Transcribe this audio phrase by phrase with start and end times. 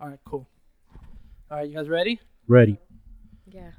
[0.00, 0.46] All right, cool.
[1.50, 2.20] All right, you guys ready?
[2.46, 2.78] Ready.
[3.50, 3.72] Yeah.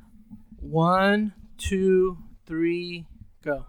[0.59, 3.05] One, two, three,
[3.41, 3.65] go.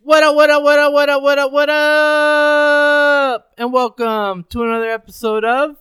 [0.00, 3.52] What up, what up, what up, what up, what up, what up?
[3.56, 5.76] And welcome to another episode of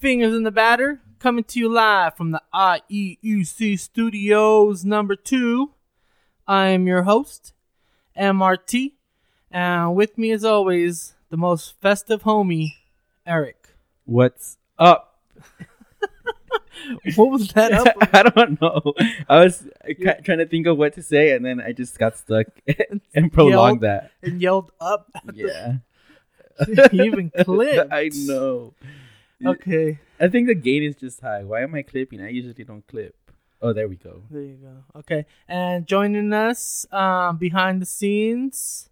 [0.00, 5.72] Fingers in the Batter, coming to you live from the IEUC Studios number two.
[6.46, 7.52] I am your host,
[8.18, 8.92] MRT,
[9.50, 12.76] and with me, as always, the most festive homie,
[13.26, 13.74] Eric.
[14.06, 15.18] What's up?
[17.16, 17.96] What was that up?
[18.14, 18.94] I don't know.
[19.28, 19.66] I was
[20.02, 22.46] ca- trying to think of what to say, and then I just got stuck
[23.14, 24.12] and prolonged that.
[24.22, 25.10] and yelled up.
[25.34, 25.78] Yeah.
[26.92, 27.92] You even clipped.
[27.92, 28.74] I know.
[29.44, 31.44] Okay, I think the gain is just high.
[31.44, 32.20] Why am I clipping?
[32.20, 33.14] I usually don't clip.
[33.60, 34.22] Oh, there we go.
[34.30, 34.98] there you go.
[35.00, 38.88] Okay, and joining us um, behind the scenes,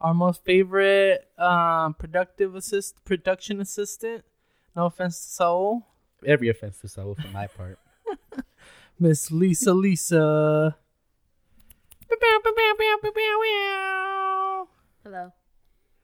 [0.00, 4.24] our most favorite um, productive assist, production assistant.
[4.74, 5.86] No offense to Saul,
[6.24, 7.78] Every offense to Saul from my part.
[8.98, 9.74] Miss Lisa.
[9.74, 10.76] Lisa.
[15.02, 15.32] Hello.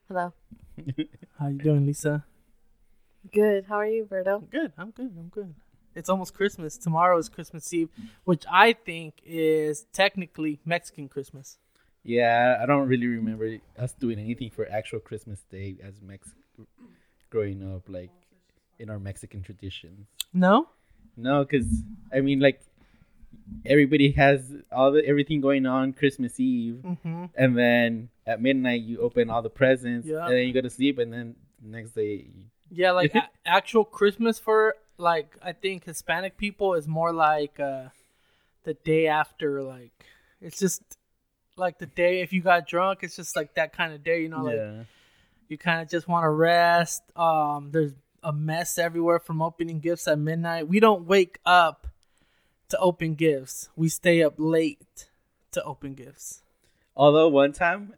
[0.09, 0.33] Hello.
[1.39, 2.25] How you doing, Lisa?
[3.33, 3.67] Good.
[3.69, 4.51] How are you, Berto?
[4.51, 4.73] Good.
[4.77, 5.13] I'm good.
[5.17, 5.55] I'm good.
[5.95, 6.77] It's almost Christmas.
[6.77, 7.91] Tomorrow is Christmas Eve,
[8.25, 11.59] which I think is technically Mexican Christmas.
[12.03, 16.35] Yeah, I don't really remember us doing anything for actual Christmas Day as Mex
[17.31, 18.11] growing up, like
[18.79, 20.07] in our Mexican traditions.
[20.33, 20.69] No.
[21.17, 21.67] No, because
[22.13, 22.61] I mean, like
[23.67, 27.25] everybody has all the everything going on Christmas Eve, Mm-hmm.
[27.35, 30.25] and then at midnight you open all the presents, Yeah.
[30.27, 33.85] and then you go to sleep, and then next day, you- Yeah, like a- actual
[33.85, 37.89] Christmas for like I think Hispanic people is more like uh
[38.65, 39.93] the day after like
[40.41, 40.83] it's just
[41.57, 44.29] like the day if you got drunk it's just like that kind of day, you
[44.29, 44.83] know, like yeah,
[45.49, 47.03] you kind of just want to rest.
[47.17, 50.69] Um there's a mess everywhere from opening gifts at midnight.
[50.69, 51.87] We don't wake up
[52.71, 53.69] to open gifts.
[53.77, 55.09] We stay up late
[55.53, 56.43] to open gifts.
[56.97, 57.95] Although one time,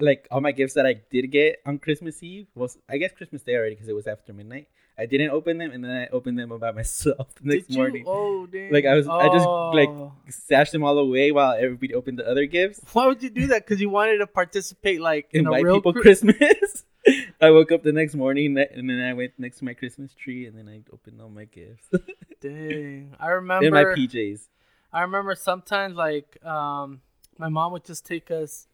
[0.00, 3.42] like all my gifts that I did get on Christmas Eve was, I guess Christmas
[3.42, 4.68] Day already because it was after midnight.
[4.98, 8.04] I didn't open them, and then I opened them by myself the next morning.
[8.06, 8.72] Oh, dang.
[8.72, 10.12] Like I was, I just like Oh.
[10.30, 12.80] stashed them all away while everybody opened the other gifts.
[12.94, 13.66] Why would you do that?
[13.66, 16.84] Because you wanted to participate, like in in a real people Chri- Christmas.
[17.40, 20.46] I woke up the next morning and then I went next to my Christmas tree
[20.46, 21.88] and then I opened all my gifts
[22.40, 23.70] Dang, I in remember.
[23.70, 24.48] my PJs.
[24.92, 27.00] I remember sometimes like um,
[27.38, 28.66] my mom would just take us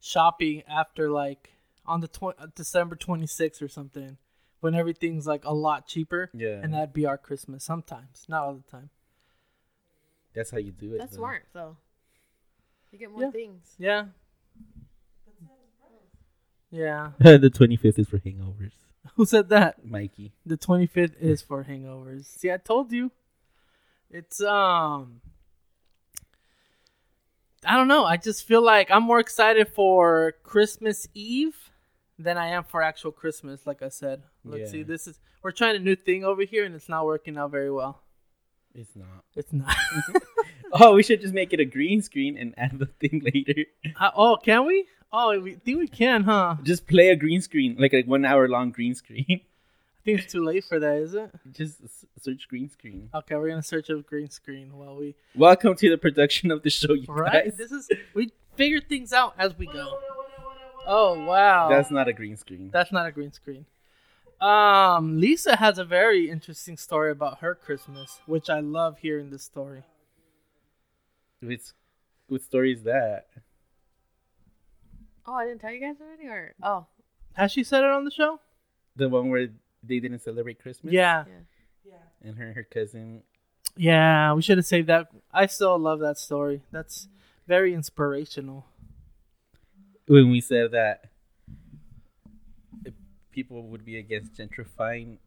[0.00, 1.50] shopping after like
[1.86, 4.16] on the tw- December 26th or something
[4.60, 7.64] when everything's like a lot cheaper, Yeah, and that'd be our Christmas.
[7.64, 8.90] Sometimes, not all the time.
[10.34, 10.98] that's how you do it.
[10.98, 11.16] That's though.
[11.16, 11.76] smart, though.
[12.92, 13.30] You get more Yeah.
[13.30, 13.74] things.
[13.78, 14.04] Yeah.
[16.70, 17.10] Yeah.
[17.18, 18.72] the twenty fifth is for hangovers,
[19.16, 19.84] Who said that?
[19.84, 20.32] Mikey.
[20.46, 22.26] The 25th is for hangovers.
[22.26, 23.10] See, I told you.
[24.10, 25.20] It's um
[27.64, 28.04] I don't know.
[28.04, 31.56] I just feel like I'm more excited for Christmas Eve
[32.18, 34.22] than I am for actual Christmas, like I said.
[34.44, 34.66] Let's Yeah.
[34.68, 34.82] see.
[34.82, 37.70] This is we're trying a new thing over here and it's not working out very
[37.70, 38.02] well.
[38.74, 39.24] It's not.
[39.34, 39.74] It's not.
[40.72, 43.64] Oh, we should just make it a green screen and add the thing later.
[43.98, 44.86] Uh, oh, can we?
[45.12, 46.56] Oh, we think we can, huh?
[46.62, 49.26] Just play a green screen, like a one hour long green screen.
[49.28, 51.30] I think it's too late for that, is it?
[51.52, 51.78] just
[52.18, 53.10] search green screen.
[53.14, 56.70] Okay, we're gonna search up green screen while we Welcome to the production of the
[56.70, 57.44] show, you right.
[57.44, 57.56] guys.
[57.58, 59.98] This is we figure things out as we go.
[60.86, 62.70] Oh wow, That's not a green screen.
[62.72, 63.66] That's not a green screen.
[64.40, 69.42] Um, Lisa has a very interesting story about her Christmas, which I love hearing this
[69.42, 69.82] story.
[71.42, 71.72] Which,
[72.28, 73.26] what story is that?
[75.26, 76.26] Oh, I didn't tell you guys already?
[76.28, 76.86] Or Oh,
[77.34, 78.40] Has she said it on the show?
[78.96, 79.48] The one where
[79.82, 80.92] they didn't celebrate Christmas?
[80.92, 81.24] Yeah.
[81.84, 81.92] yeah.
[82.22, 83.22] And her and her cousin.
[83.76, 85.08] Yeah, we should have saved that.
[85.32, 86.62] I still love that story.
[86.70, 87.08] That's
[87.46, 88.66] very inspirational.
[90.06, 91.04] When we said that
[92.84, 92.94] if
[93.30, 95.18] people would be against gentrifying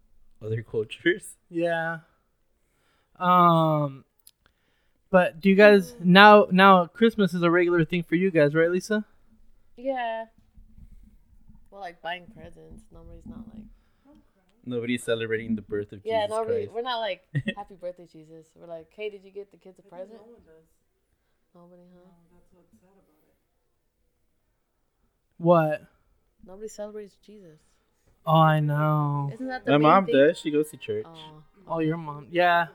[0.44, 1.36] other cultures.
[1.50, 2.00] Yeah.
[3.18, 4.04] Um
[5.10, 8.70] but do you guys now now Christmas is a regular thing for you guys, right,
[8.72, 9.06] Lisa?
[9.78, 10.26] Yeah.
[11.72, 12.84] Well, like buying presents.
[12.92, 13.64] Nobody's not like.
[14.66, 16.06] Nobody's celebrating the birth of Jesus.
[16.06, 16.66] Yeah, Jesus nobody.
[16.68, 16.72] Christ.
[16.74, 17.22] We're not like,
[17.58, 18.46] happy birthday, Jesus.
[18.56, 20.20] We're like, hey, did you get the kids a present?
[21.54, 22.00] Nobody, huh?
[22.32, 23.36] That's what's sad about it.
[25.38, 25.82] What?
[26.48, 27.60] Nobody celebrates Jesus.
[28.26, 29.32] Oh, I know.
[29.34, 30.16] Isn't that the My main mom thing?
[30.16, 30.40] does.
[30.40, 31.06] She goes to church.
[31.08, 32.28] Oh, Oh, your mom.
[32.32, 32.68] Yeah.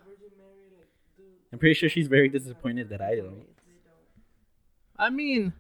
[1.53, 3.47] I'm pretty sure she's very disappointed that I don't.
[4.99, 5.55] I mean,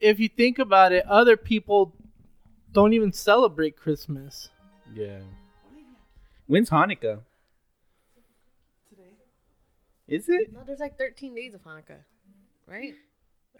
[0.00, 1.94] if you think about it, other people
[2.72, 4.48] don't even celebrate Christmas.
[4.94, 5.20] Yeah.
[6.46, 7.20] When's Hanukkah?
[8.88, 9.12] Today.
[10.06, 10.52] Is it?
[10.52, 11.98] No, there's like 13 days of Hanukkah,
[12.66, 12.94] right?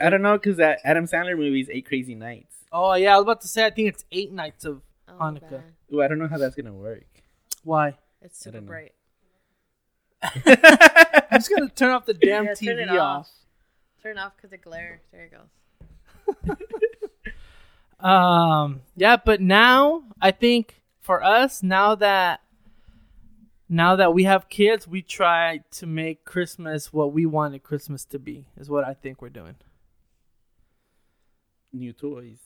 [0.01, 2.55] I don't know because that Adam Sandler movie is Eight Crazy Nights.
[2.71, 5.51] Oh yeah, I was about to say I think it's eight nights of Oh, Hanukkah.
[5.51, 5.65] bad.
[5.93, 7.05] Ooh, I don't know how that's gonna work.
[7.65, 7.97] why.
[8.23, 8.93] It's I super bright.
[10.23, 12.99] I'm just gonna turn off the damn Yeah, turn TV it off.
[13.27, 13.29] off.
[14.03, 15.01] Turn off because it glare.
[15.13, 16.57] There it goes.
[18.01, 22.41] Um, yeah, but now I think for us, now that
[23.69, 28.19] now that we have kids, we try to make Christmas what we wanted Christmas to
[28.19, 28.47] be.
[28.57, 29.57] Is what I think we're doing.
[31.73, 32.39] New toys.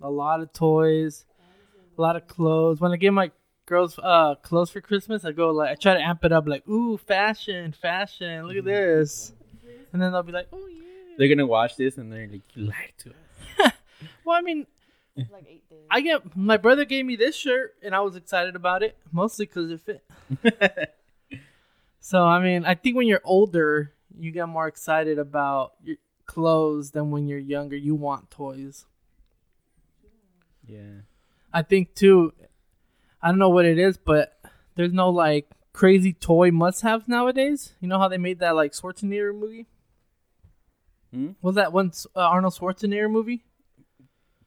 [0.00, 1.26] A lot of toys,
[1.96, 2.80] a lot of clothes.
[2.80, 3.32] When I get my
[3.66, 6.66] girls uh clothes for Christmas, I go like I try to amp it up, like
[6.68, 8.46] ooh fashion, fashion.
[8.46, 9.32] Look at this,
[9.92, 10.82] and then they'll be like, oh yeah.
[11.16, 13.72] They're gonna watch this and they're like, "You lied to us."
[14.24, 14.66] Well, I mean,
[15.16, 15.86] like eight days.
[15.90, 19.46] I get my brother gave me this shirt, and I was excited about it mostly
[19.46, 20.94] because it fit.
[22.00, 26.92] So I mean, I think when you're older, you get more excited about your clothes
[26.92, 27.76] than when you're younger.
[27.76, 28.86] You want toys.
[30.66, 31.02] yeah.
[31.52, 32.32] I think too.
[33.20, 34.40] I don't know what it is, but
[34.74, 37.74] there's no like crazy toy must-haves nowadays.
[37.80, 39.66] You know how they made that like Schwarzenegger movie?
[41.12, 41.30] Hmm?
[41.42, 43.44] Was that one uh, Arnold Schwarzenegger movie?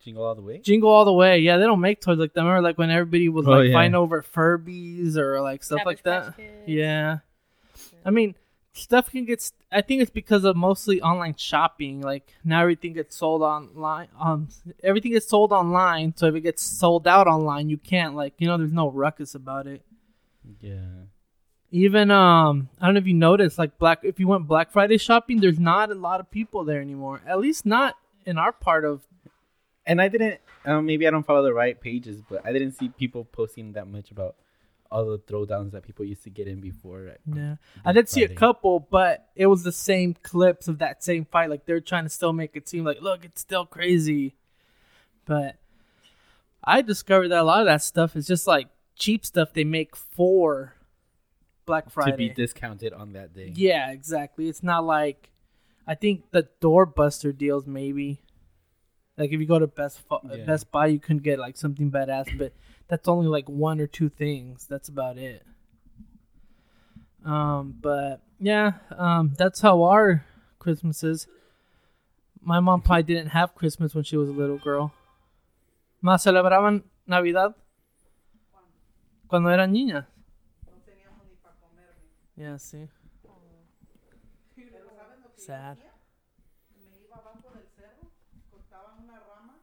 [0.04, 0.58] Jingle all the way.
[0.60, 1.40] Jingle All the Way.
[1.40, 2.42] Yeah, they don't make toys like that.
[2.42, 3.74] Remember, like when everybody was Oh, like yeah.
[3.74, 6.26] fighting over Furbies or like stuff Cabbage like that.
[6.26, 6.68] Patch Kids.
[6.68, 7.20] Yeah.
[8.04, 8.34] I mean,
[8.74, 9.42] stuff can get.
[9.44, 12.02] st- I think it's because of mostly online shopping.
[12.02, 14.08] Like now, everything gets sold online.
[14.20, 14.48] Um,
[14.84, 16.16] everything gets sold online.
[16.18, 18.58] So if it gets sold out online, you can't like you know.
[18.58, 19.84] There's no ruckus about it.
[20.62, 21.01] Yeah.
[21.72, 24.00] Even um, I don't know if you noticed, like Black.
[24.04, 27.22] If you went Black Friday shopping, there's not a lot of people there anymore.
[27.26, 27.96] At least not
[28.26, 29.02] in our part of.
[29.86, 30.42] And I didn't.
[30.66, 33.88] Um, maybe I don't follow the right pages, but I didn't see people posting that
[33.88, 34.36] much about
[34.92, 37.02] all the throwdowns that people used to get in before.
[37.04, 37.18] right?
[37.26, 41.24] Yeah, I did see a couple, but it was the same clips of that same
[41.24, 41.50] fight.
[41.50, 44.36] Like they're trying to still make it seem like, look, it's still crazy.
[45.26, 45.56] But
[46.64, 49.96] I discovered that a lot of that stuff is just like cheap stuff they make
[49.96, 50.76] for
[51.66, 52.12] Black Friday.
[52.12, 53.52] to be discounted on that day.
[53.56, 54.48] yeah, exactly.
[54.50, 55.30] It's not like
[55.88, 58.22] I think the doorbuster deals maybe.
[59.18, 60.46] Like if you go to Best Fu- Yeah.
[60.46, 62.54] Best Buy, you can get like something badass, but
[62.88, 64.66] that's only like one or two things.
[64.68, 65.44] That's about it.
[67.24, 70.26] Um, but yeah, um, that's how our
[70.60, 71.28] Christmas is.
[72.42, 74.94] My mom probably didn't have Christmas when she was a little girl.
[76.04, 77.54] ¿Más celebraban Navidad?
[79.28, 80.06] Cuando eran niñas.
[82.42, 82.90] Yeah, sí.
[85.38, 85.78] Sad.
[86.76, 88.12] me iba abajo del cerro,
[88.50, 89.60] cortaba una rama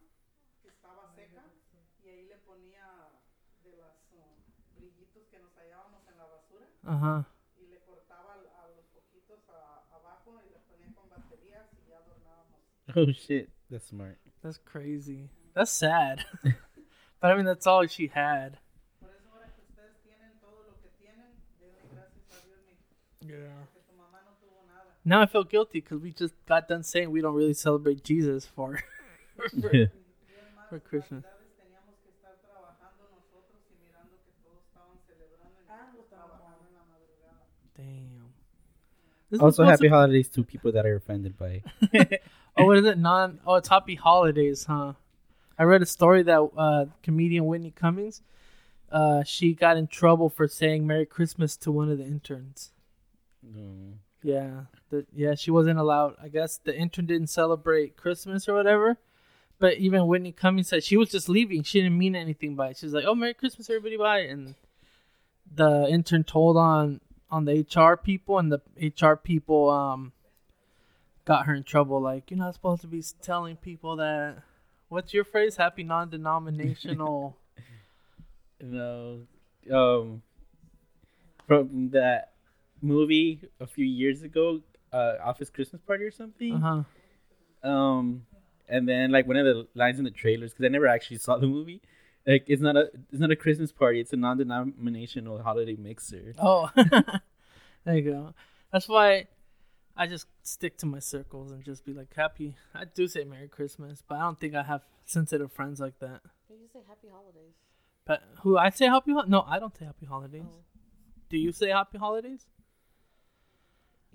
[0.62, 1.42] que estaba seca
[2.04, 3.10] y ahí le ponía
[3.64, 3.92] de los
[4.76, 7.24] brillitos que nos hallábamos en la basura Uh-huh.
[7.62, 11.90] y le cortaba al- a los poquitos a- abajo y le ponía con baterías y
[11.90, 12.60] ya adornábamos.
[12.96, 14.18] Oh shit, that's smart.
[14.42, 15.30] That's crazy.
[15.54, 16.24] That's sad.
[17.20, 18.58] but I mean, that's all she had.
[19.00, 22.78] Por eso ahora que ustedes tienen todo lo que tienen, denle gracias a Dios mi-
[23.26, 23.66] Yeah.
[23.74, 24.90] que tu mamá no tuvo nada.
[25.04, 28.46] Now I feel guilty because we just got done saying we don't really celebrate Jesus
[28.46, 28.78] for
[29.36, 29.90] for, Bien
[30.56, 31.24] más for Christmas.
[31.24, 36.64] navidades teníamos que estar trabajando nosotros y mirando que todos estaban celebrando y nosotros trabajando
[36.68, 37.42] en la madrugada.
[37.76, 38.32] Damn.
[39.30, 41.62] This also, happy to- holidays to people that are offended by.
[42.56, 42.98] oh, what is it?
[42.98, 43.40] Non.
[43.46, 44.94] Oh, it's Happy Holidays, huh?
[45.58, 48.22] I read a story that uh, comedian Whitney Cummings,
[48.92, 52.70] uh, she got in trouble for saying Merry Christmas to one of the interns.
[53.42, 53.94] No.
[54.22, 56.16] Yeah, the, yeah, she wasn't allowed.
[56.20, 58.98] I guess the intern didn't celebrate Christmas or whatever.
[59.60, 61.62] But even Whitney Cummings said she was just leaving.
[61.62, 62.76] She didn't mean anything by it.
[62.76, 64.54] She was like, "Oh, Merry Christmas, everybody, bye." And
[65.52, 70.12] the intern told on on the HR people, and the HR people um
[71.24, 72.00] got her in trouble.
[72.00, 74.42] Like, you're not supposed to be telling people that.
[74.88, 75.56] What's your phrase?
[75.56, 77.36] Happy non-denominational.
[78.60, 79.20] No.
[79.72, 80.22] Um.
[81.46, 82.32] From that
[82.80, 84.60] movie a few years ago,
[84.92, 86.54] uh, Office Christmas Party or something.
[86.54, 86.84] uh
[87.62, 87.68] huh.
[87.68, 88.26] Um,
[88.68, 91.36] and then like one of the lines in the trailers because I never actually saw
[91.38, 91.80] the movie.
[92.26, 94.00] Like it's not a it's not a Christmas party.
[94.00, 96.34] It's a non-denominational holiday mixer.
[96.38, 96.70] Oh,
[97.84, 98.34] there you go.
[98.72, 99.28] That's why
[99.96, 102.54] I just stick to my circles and just be like happy.
[102.74, 106.20] I do say Merry Christmas, but I don't think I have sensitive friends like that.
[106.50, 107.54] You just say happy holidays.
[108.04, 110.42] But who I say Happy Hol- No, I don't say Happy Holidays.
[110.46, 110.60] Oh,
[111.28, 112.46] Do you say Happy Holidays?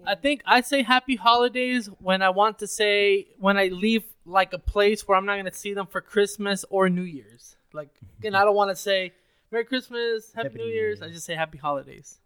[0.05, 4.53] I think I say Happy Holidays when I want to say when I leave like
[4.53, 7.55] a place where I'm not gonna see them for Christmas or New Year's.
[7.73, 7.89] Like,
[8.23, 9.13] and I don't want to say
[9.51, 10.99] Merry Christmas, Happy, Happy New New Year's.
[10.99, 11.09] Year.
[11.09, 12.19] I just say Happy Holidays.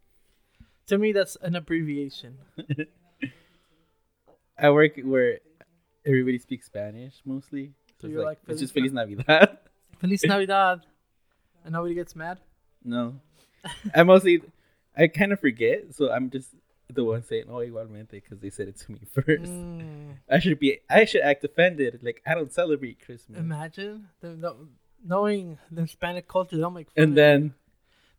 [0.87, 2.37] To me, that's an abbreviation.
[4.57, 5.39] I work where
[6.05, 7.73] everybody speaks Spanish mostly.
[8.01, 9.57] So you're like, like, it's just Feliz Navidad.
[9.99, 10.81] Feliz Navidad.
[11.63, 12.39] And nobody gets mad.
[12.83, 13.15] no,
[13.95, 14.41] I mostly
[14.95, 16.49] I kind of forget, so I'm just
[16.93, 19.51] the one saying "Oh, igualmente" because they said it to me first.
[19.51, 20.15] Mm.
[20.29, 23.39] I should be I should act offended, like I don't celebrate Christmas.
[23.39, 24.55] Imagine the, the,
[25.05, 27.53] knowing the Hispanic culture, they'll make fun and then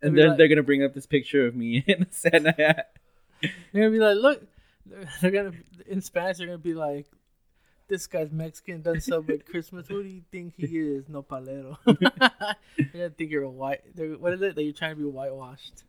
[0.02, 2.92] and then like- they're gonna bring up this picture of me in a Santa hat.
[3.40, 4.46] They're gonna be like, look,
[5.20, 5.52] they're gonna
[5.86, 6.38] in Spanish.
[6.38, 7.06] They're gonna be like,
[7.88, 9.88] this guy's Mexican, doesn't celebrate Christmas.
[9.88, 11.08] Who do you think he is?
[11.08, 11.78] No palero.
[11.86, 12.56] they're
[12.92, 13.80] gonna think you're a white.
[13.96, 15.84] What is it that you're trying to be whitewashed?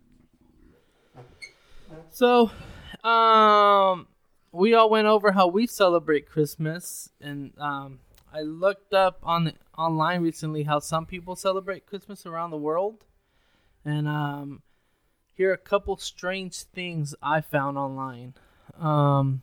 [2.10, 2.52] So,
[3.04, 4.08] um,
[4.52, 8.00] we all went over how we celebrate Christmas, and um,
[8.34, 13.06] I looked up on the, online recently how some people celebrate Christmas around the world,
[13.86, 14.62] and um,
[15.34, 18.34] here are a couple strange things I found online.
[18.78, 19.42] Um,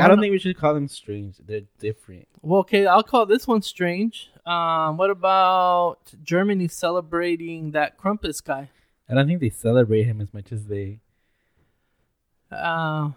[0.00, 1.36] I don't think we should call them strange.
[1.38, 2.26] They're different.
[2.40, 4.30] Well, okay, I'll call this one strange.
[4.46, 8.70] Um, what about Germany celebrating that Krampus guy?
[9.08, 11.00] I don't think they celebrate him as much as they.
[12.52, 13.10] Uh,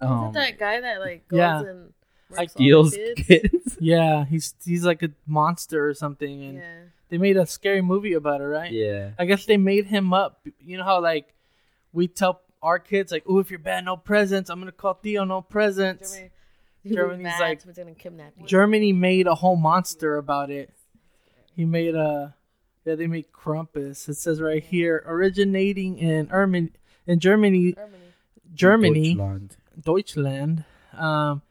[0.00, 1.60] Is Um, it that guy that like goes yeah.
[1.62, 1.92] and
[2.30, 3.22] Like rapes all the deals kids?
[3.26, 3.76] kids.
[3.80, 6.74] yeah, he's he's like a monster or something, and Yeah.
[7.08, 8.72] they made a scary movie about it, right?
[8.72, 9.10] Yeah.
[9.18, 10.46] I guess they made him up.
[10.60, 11.32] You know how like
[11.92, 15.24] we tell our kids like, "Oh, if you're bad, no presents." I'm gonna call Theo
[15.24, 16.14] no presents.
[16.14, 16.30] Germany.
[16.84, 18.46] Germany's Germany's like- like gonna kidnap you.
[18.46, 20.70] Germany made a whole monster about it.
[21.54, 22.34] He made a
[22.84, 24.08] yeah, they made Krampus.
[24.08, 26.70] It says right here, originating in Ermin
[27.06, 27.98] in Germany, Germany.
[28.54, 29.56] Germany, Deutschland.
[29.82, 30.64] Deutschland.
[30.96, 31.42] Um,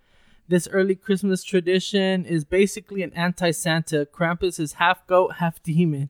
[0.47, 4.07] this early Christmas tradition is basically an anti-Santa.
[4.11, 6.09] Krampus is half goat, half demon,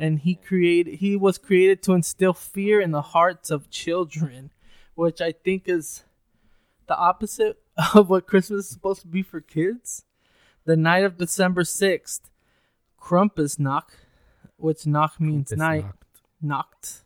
[0.00, 4.50] and he created he was created to instill fear in the hearts of children,
[4.94, 6.04] which I think is
[6.86, 7.58] the opposite
[7.94, 10.04] of what Christmas is supposed to be for kids.
[10.64, 12.30] The night of December sixth,
[13.00, 13.90] Krampusnacht,
[14.56, 15.86] which Nacht means night.
[16.40, 17.02] not.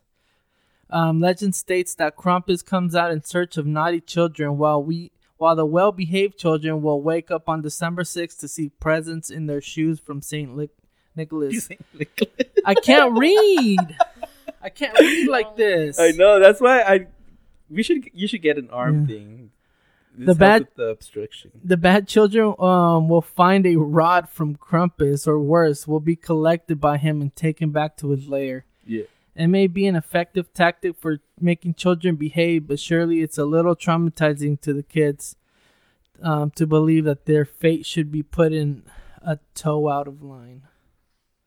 [0.89, 5.55] Um, legend states that Krampus comes out in search of naughty children, while we, while
[5.55, 9.99] the well-behaved children will wake up on December 6th to see presents in their shoes
[9.99, 10.71] from Saint Lic-
[11.15, 11.67] Nicholas.
[12.65, 13.97] I can't read.
[14.61, 15.99] I can't read like this.
[15.99, 16.39] I know.
[16.39, 17.07] That's why I.
[17.69, 18.09] We should.
[18.13, 19.07] You should get an arm Yeah.
[19.15, 19.51] thing.
[20.15, 21.51] This The bad- the obstruction.
[21.63, 26.79] The bad children um will find a rod from Krampus, or worse, will be collected
[26.79, 28.65] by him and taken back to his lair.
[28.85, 29.03] Yeah.
[29.37, 33.75] It may be an effective tactic for making children behave, but surely it's a little
[33.75, 35.35] traumatizing to the kids
[36.23, 38.81] um, to believe that their fate should be put in
[39.21, 40.63] a toe out of line.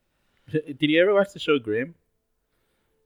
[0.51, 1.95] Did you ever watch the show Grimm?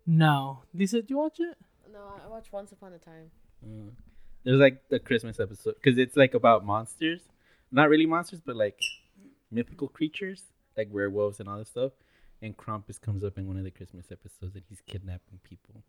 [0.06, 0.62] No.
[0.72, 1.58] Lisa, did you watch it?
[1.92, 3.32] No, I watched Once Upon a Time.
[3.68, 3.90] Mm.
[4.44, 7.22] There's like the Christmas episode because it's like about monsters,
[7.72, 8.78] not really monsters, but like
[9.50, 10.44] mythical creatures,
[10.78, 11.94] like werewolves and all this stuff.
[12.46, 15.82] And Krampus comes up in one of the Christmas episodes that he's kidnapping people,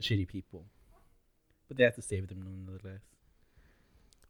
[0.00, 0.66] shitty people,
[1.66, 3.00] but they have to save them nonetheless.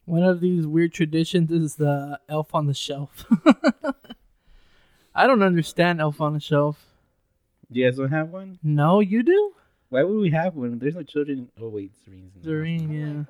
[0.07, 3.27] One of these weird traditions is the elf on the shelf.
[5.15, 6.83] I don't understand elf on the shelf.
[7.71, 8.59] Do you guys don't have one?
[8.63, 9.53] No, you do?
[9.91, 10.79] Why would we have one?
[10.79, 11.51] There's no children.
[11.61, 13.27] Oh wait, Serene's in the Doreen, I'm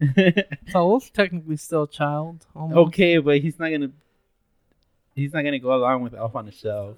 [0.00, 0.36] yeah.
[0.36, 0.58] like, what?
[0.70, 2.46] Saul's technically still a child.
[2.54, 2.76] Almost.
[2.88, 3.90] okay, but he's not gonna.
[5.16, 6.96] He's not gonna go along with Elf on the Shelf.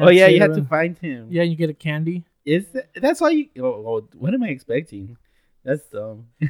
[0.00, 1.28] Oh yeah, you Cedar have to find him.
[1.30, 2.24] Yeah, you get a candy.
[2.44, 3.48] Is that, that's all you?
[3.58, 5.16] Oh, oh, what am I expecting?
[5.64, 6.26] That's dumb.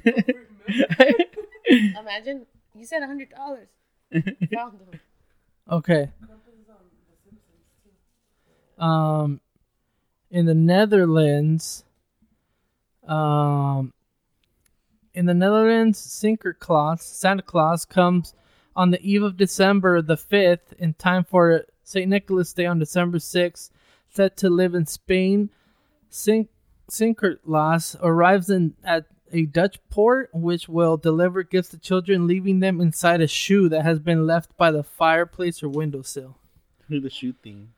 [1.68, 3.68] Imagine you said a hundred dollars.
[4.12, 5.00] Found them.
[5.70, 6.10] Okay.
[8.78, 9.40] Um,
[10.30, 11.84] in the Netherlands,
[13.06, 13.92] um,
[15.14, 18.34] in the Netherlands, Sinterklaas, Santa Claus comes
[18.74, 23.18] on the eve of December the fifth, in time for Saint Nicholas Day on December
[23.18, 23.70] sixth.
[24.08, 25.48] Set to live in Spain,
[26.10, 26.48] Sin-
[26.90, 32.82] Sinterklaas arrives in at a Dutch port, which will deliver gifts to children, leaving them
[32.82, 36.36] inside a shoe that has been left by the fireplace or windowsill.
[36.88, 37.72] Who the shoe thing?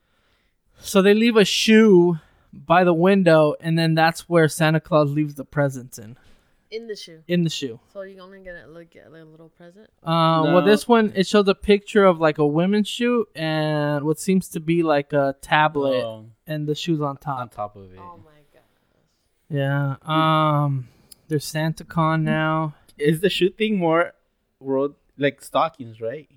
[0.81, 2.19] So they leave a shoe
[2.53, 6.17] by the window, and then that's where Santa Claus leaves the presents in
[6.75, 7.23] In the shoe.
[7.29, 7.79] in the shoe.
[7.93, 9.89] So you only gonna look at like a little present.
[10.03, 14.19] Uh, Well, this one it shows a picture of like a women's shoe and what
[14.19, 17.39] seems to be like a tablet, Oh, and the shoes on top.
[17.39, 17.75] on top.
[17.75, 17.99] top of it.
[18.01, 18.63] Oh my god.
[19.49, 19.97] Yeah.
[20.05, 20.89] Um.
[21.29, 22.75] There's SantaCon now.
[22.99, 24.13] Is the shoe thing more
[24.61, 26.29] world like stockings, right?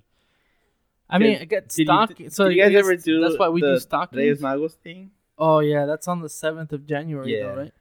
[1.09, 1.87] I mean, Did- I get did
[2.19, 4.17] you- so you guys ever do That's why we the do stockings.
[4.19, 5.11] Reyes Magos thing?
[5.37, 7.43] Oh yeah, that's on the seventh of January, Yeah.
[7.53, 7.73] though, right?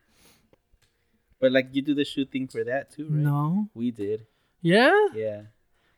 [1.40, 3.12] But like you do the shoe thing for that too, right?
[3.23, 3.69] No.
[3.75, 4.26] We did.
[4.62, 5.43] Yeah, Yeah.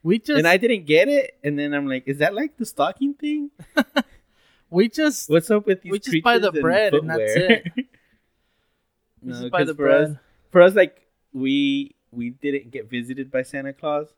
[0.02, 2.66] we just and I didn't get it, and then I'm like, is that like the
[2.66, 3.50] stocking thing?
[4.70, 7.62] we just What's up with these We just buy the creatures bread and that's it.
[7.76, 10.10] we no, just buy the for bread.
[10.10, 10.16] us,
[10.50, 14.08] for us, like we we didn't get visited by Santa Claus.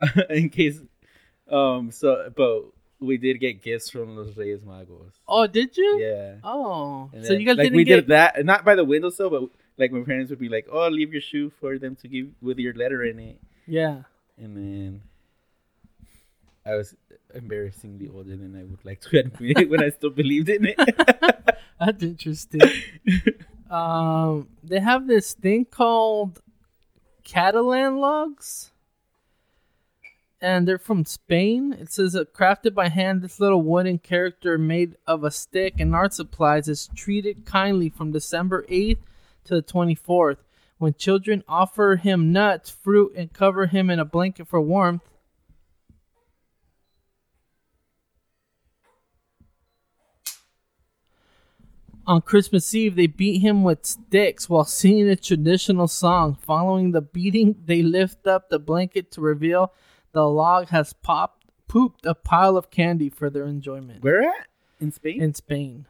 [0.30, 0.78] In case,
[1.50, 2.64] um, so but
[3.00, 5.12] we did get gifts from Los Reyes Magos.
[5.28, 6.00] Oh, did you?
[6.00, 6.34] Yeah.
[6.42, 9.30] Oh, And so then, you guys like we get did that not by the windowsill,
[9.30, 9.42] but
[9.76, 12.58] like my parents would be like, "Oh, leave your shoe for them to give with
[12.58, 14.02] your letter in it," yeah.
[14.38, 15.02] and then
[16.64, 16.94] I was
[17.34, 20.76] embarrassingly older than I would like to admit when I still believed in it.
[21.80, 22.60] That's interesting.
[23.70, 26.40] um, they have this thing called
[27.22, 28.72] Catalan logs,
[30.40, 31.72] and they're from Spain.
[31.78, 33.22] It says uh, crafted by hand.
[33.22, 38.12] This little wooden character made of a stick and art supplies is treated kindly from
[38.12, 39.04] December eighth
[39.44, 40.38] to the twenty fourth.
[40.78, 45.02] When children offer him nuts, fruit, and cover him in a blanket for warmth.
[52.06, 56.36] On Christmas Eve, they beat him with sticks while singing a traditional song.
[56.40, 59.72] Following the beating, they lift up the blanket to reveal
[60.16, 64.46] the log has popped, pooped a pile of candy for their enjoyment Where at
[64.80, 65.20] in Spain?
[65.22, 65.84] in Spain.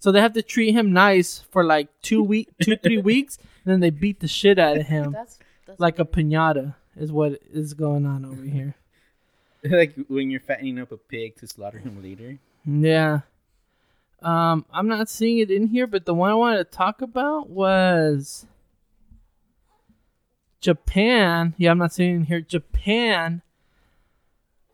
[0.00, 3.72] So they have to treat him nice for like two week, two three weeks, and
[3.72, 6.74] then they beat the shit out of him That's that's like a pinata.
[6.96, 8.74] Is what is going on over here.
[9.64, 12.38] like when you're fattening up a pig to slaughter him later.
[12.66, 13.20] Yeah.
[14.20, 17.48] Um, I'm not seeing it in here, but the one I wanted to talk about
[17.48, 18.46] was
[20.62, 21.54] Japan.
[21.58, 22.40] Yeah, I'm not seeing it in here.
[22.40, 23.42] Japan.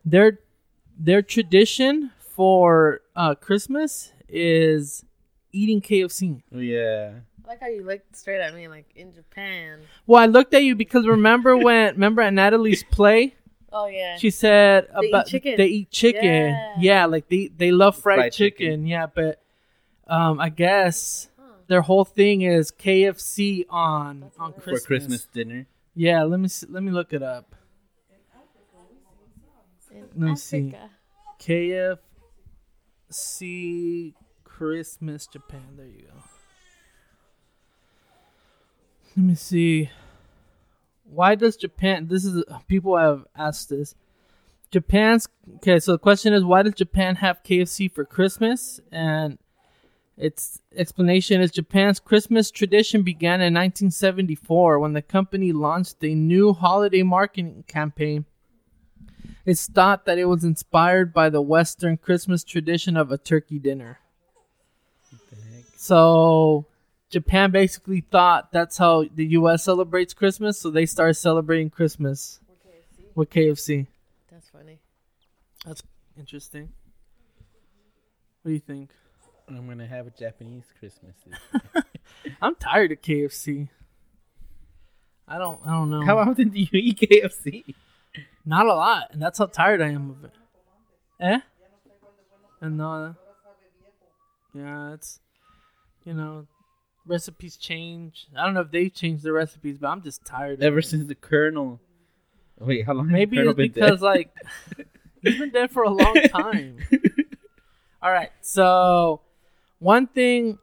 [0.04, 0.38] Their
[0.98, 5.04] their tradition for uh, Christmas is
[5.52, 6.42] eating KFC.
[6.54, 7.12] Oh yeah.
[7.44, 9.80] I like how you looked straight at me, like in Japan.
[10.06, 13.34] Well, I looked at you because remember when remember at Natalie's play,
[13.72, 14.16] Oh yeah.
[14.18, 15.54] she said They eat about chicken.
[15.56, 16.24] they eat chicken.
[16.24, 16.74] Yeah.
[16.78, 18.58] Yeah, like they they love fried, Fried chicken.
[18.66, 18.86] chicken.
[18.86, 19.42] Yeah, but
[20.06, 21.44] um, I guess Huh.
[21.66, 24.52] their whole thing is KFC on That's on.
[24.52, 24.80] Christmas.
[24.82, 25.66] For Christmas dinner.
[25.98, 27.56] Yeah, let me see, let me look it up.
[29.90, 30.72] in Let me see.
[33.10, 35.74] KFC Christmas Japan.
[35.76, 36.22] There you go.
[39.16, 39.90] Let me see.
[41.02, 42.06] Why does Japan?
[42.06, 43.96] This is people have asked this.
[44.70, 45.80] Japan's okay.
[45.80, 48.78] So the question is, why does Japan have KFC for Christmas?
[48.92, 49.38] And
[50.18, 56.52] its explanation is Japan's Christmas tradition began in 1974 when the company launched a new
[56.52, 58.24] holiday marketing campaign.
[59.46, 64.00] It's thought that it was inspired by the Western Christmas tradition of a turkey dinner.
[65.10, 65.64] What the heck?
[65.76, 66.66] So
[67.10, 69.64] Japan basically thought that's how the U.S.
[69.64, 72.40] celebrates Christmas, so they started celebrating Christmas
[73.14, 73.86] with KFC.
[74.30, 74.80] That's funny.
[75.64, 75.82] That's
[76.18, 76.72] interesting.
[78.42, 78.90] What do you think?
[79.48, 81.14] I'm gonna have a Japanese Christmas.
[82.42, 83.68] I'm tired of KFC.
[85.26, 85.60] I don't.
[85.66, 86.04] I don't know.
[86.04, 87.74] How often do you eat KFC?
[88.44, 90.32] Not a lot, and that's how tired I am of it.
[91.20, 91.40] Eh?
[92.60, 93.14] And no.
[94.54, 95.20] Yeah, it's
[96.04, 96.46] you know,
[97.06, 98.26] recipes change.
[98.36, 100.54] I don't know if they've changed the recipes, but I'm just tired.
[100.54, 101.80] of Ever since the Colonel.
[102.58, 103.08] Wait, how long?
[103.08, 104.02] Maybe it's been because dead?
[104.02, 104.30] like
[105.22, 106.78] he's been dead for a long time.
[108.02, 109.20] All right, so
[109.78, 110.58] one thing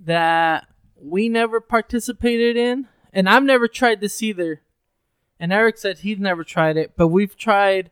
[0.00, 0.66] that
[1.00, 4.62] we never participated in, and I've never tried this either,
[5.38, 7.90] and Eric said he's never tried it, but we've tried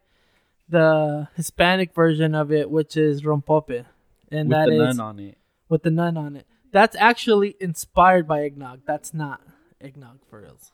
[0.68, 3.84] the Hispanic version of it, which is rompope,
[4.30, 5.38] and with that the is nun on it.
[5.68, 6.46] with the nun on it.
[6.72, 8.80] That's actually inspired by eggnog.
[8.86, 9.42] That's not
[9.80, 10.70] eggnog for reals.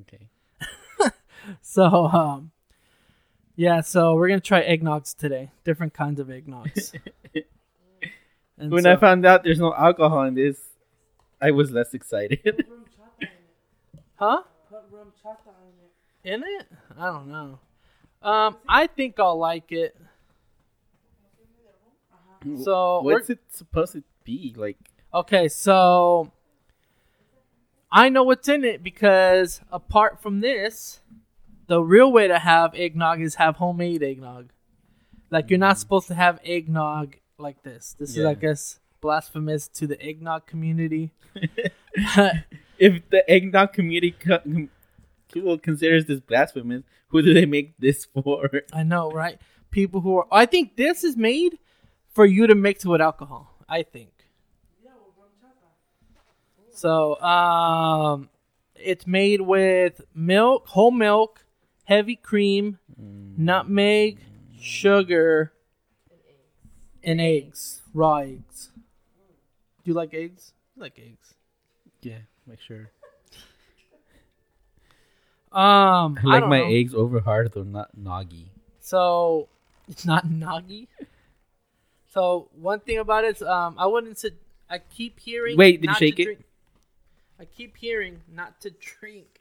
[0.00, 0.28] Okay.
[1.60, 2.52] So, um,
[3.56, 5.50] yeah, so we're gonna try eggnogs today.
[5.64, 6.94] Different kinds of eggnogs.
[8.62, 10.56] And When so- I found out there's no alcohol in this,
[11.40, 12.38] I was less excited.
[14.14, 14.42] huh?
[14.70, 15.50] Put RumChata
[16.22, 16.34] in it.
[16.34, 16.66] In it?
[16.96, 17.58] I don't know.
[18.22, 19.96] Um, I think I'll like it.
[22.62, 24.78] So what's it supposed to be like?
[25.12, 26.30] okay, so
[27.90, 31.00] I know what's in it because apart from this,
[31.66, 34.52] the real way to have eggnog is have homemade eggnog.
[35.30, 37.94] Like you're not supposed to have eggnog like this.
[37.98, 41.12] This is, I guess, blasphemous to the eggnog community.
[42.78, 44.40] If the eggnog community co-
[45.32, 46.82] People considers this blasphemous.
[47.08, 48.50] Who do they make this for?
[48.72, 49.38] I know, right?
[49.70, 50.26] People who are.
[50.30, 51.58] I think this is made
[52.10, 53.54] for you to mix with alcohol.
[53.68, 54.10] I think.
[56.74, 58.28] So, um,
[58.74, 61.44] it's made with milk, whole milk,
[61.84, 64.18] heavy cream, nutmeg,
[64.58, 65.52] sugar,
[67.04, 68.70] and eggs, raw eggs.
[69.84, 70.52] Do you like eggs?
[70.76, 71.34] I like eggs.
[72.02, 72.90] Yeah, make sure.
[75.50, 76.66] Um, I like don't my know.
[76.66, 78.46] eggs over hard though, not noggy.
[78.80, 79.48] So
[79.88, 80.88] it's not noggy.
[82.10, 84.34] So one thing about it is, um, I wouldn't sit.
[84.70, 85.56] I keep hearing.
[85.56, 86.24] Wait, did you shake it?
[86.24, 86.44] drink-
[87.38, 89.40] I keep hearing not to drink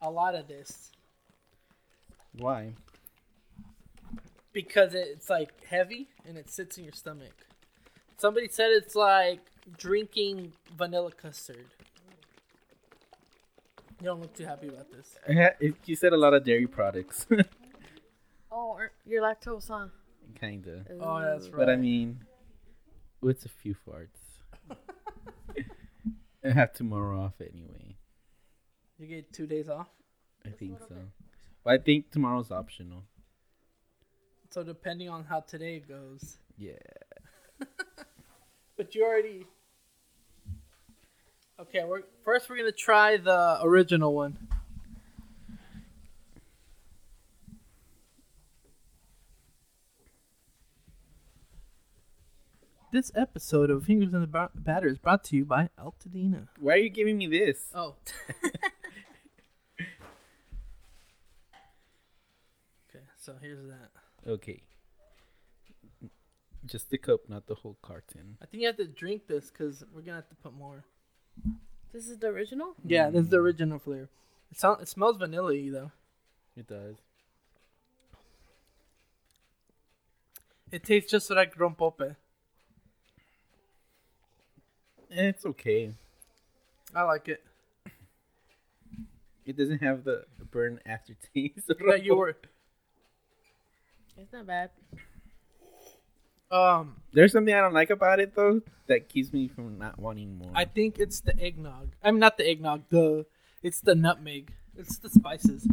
[0.00, 0.90] a lot of this
[2.38, 2.74] Why?
[4.52, 7.46] Because it's like heavy and it sits in your stomach.
[8.16, 9.40] Somebody said it's like
[9.78, 11.66] drinking vanilla custard.
[14.00, 15.16] You don't look too happy about this.
[15.28, 17.26] I ha- it, you said a lot of dairy products,
[18.52, 19.86] Oh, you're lactose, huh?
[20.38, 20.84] kinda.
[21.00, 21.50] Oh, that's Ooh.
[21.50, 21.56] right.
[21.56, 22.20] But I mean,
[23.20, 24.40] with a few farts.
[26.44, 27.96] I have tomorrow off anyway.
[28.98, 29.88] You get two days off.
[30.44, 30.96] I think so.
[31.64, 33.04] But I think tomorrow's optional.
[34.50, 36.36] So depending on how today goes.
[36.58, 36.72] Yeah.
[38.76, 39.46] But you already.
[41.60, 44.48] Okay, we're first we're gonna try the original one.
[52.90, 56.48] This episode of Fingers in the Ba- Batter is brought to you by Altadena.
[56.58, 57.66] Why are you giving me this?
[57.74, 57.96] Oh.
[62.88, 63.90] okay, so here's that.
[64.26, 64.62] Okay.
[66.66, 68.36] Just the cup, not the whole carton.
[68.42, 70.84] I think you have to drink this because we're gonna have to put more.
[71.92, 72.74] This is the original?
[72.84, 73.44] Yeah, this is the mm.
[73.44, 74.08] original flavor.
[74.50, 75.90] It sounds, it smells vanilla-y though.
[76.56, 76.96] It does.
[80.70, 82.16] It tastes just like rompope.
[85.10, 85.92] It's okay.
[86.94, 87.42] I like it.
[89.44, 91.66] It doesn't have the burn aftertaste.
[91.66, 92.36] That you were.
[94.16, 94.70] It's not bad.
[96.50, 100.36] Um, There's something I don't like about it though that keeps me from not wanting
[100.36, 100.50] more.
[100.54, 101.92] I think it's the eggnog.
[102.02, 102.82] I mean, not the eggnog.
[102.88, 103.26] The
[103.62, 104.52] it's the nutmeg.
[104.76, 105.68] It's the spices.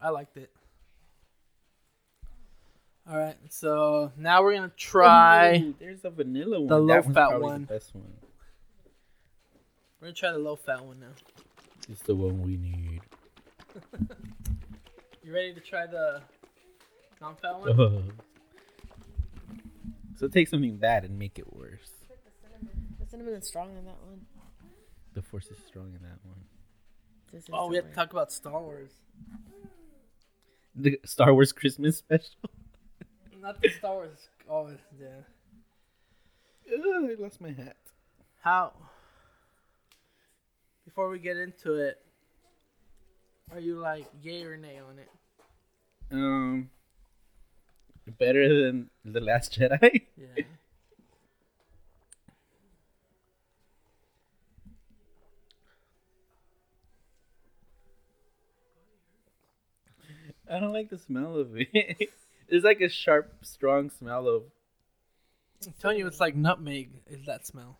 [0.00, 0.50] I liked it.
[3.08, 5.58] All right, so now we're gonna try.
[5.58, 6.68] Ooh, there's a vanilla one.
[6.68, 7.60] the low one's fat one.
[7.62, 8.12] The best one.
[10.00, 11.12] We're gonna try the low fat one now.
[11.88, 13.00] It's the one we need.
[15.26, 16.22] You ready to try the
[17.20, 18.12] non-fat one?
[20.16, 21.90] so take something bad and make it worse.
[23.00, 24.20] The cinnamon is strong in that one.
[25.14, 26.44] The force is strong in that one.
[27.32, 28.92] This is Oh, we have to talk about Star Wars.
[30.76, 32.36] The Star Wars Christmas special.
[33.40, 34.28] Not the Star Wars.
[34.48, 35.08] Oh, yeah.
[36.72, 37.78] Ugh, I lost my hat.
[38.42, 38.74] How?
[40.84, 42.05] Before we get into it,
[43.52, 45.08] are you like yay or nay on it?
[46.10, 46.70] Um,
[48.18, 50.02] better than the Last Jedi.
[50.16, 50.44] Yeah.
[60.48, 62.10] I don't like the smell of it.
[62.48, 64.44] It's like a sharp, strong smell of.
[65.66, 66.90] I'm telling you, it's like nutmeg.
[67.08, 67.76] Is that smell?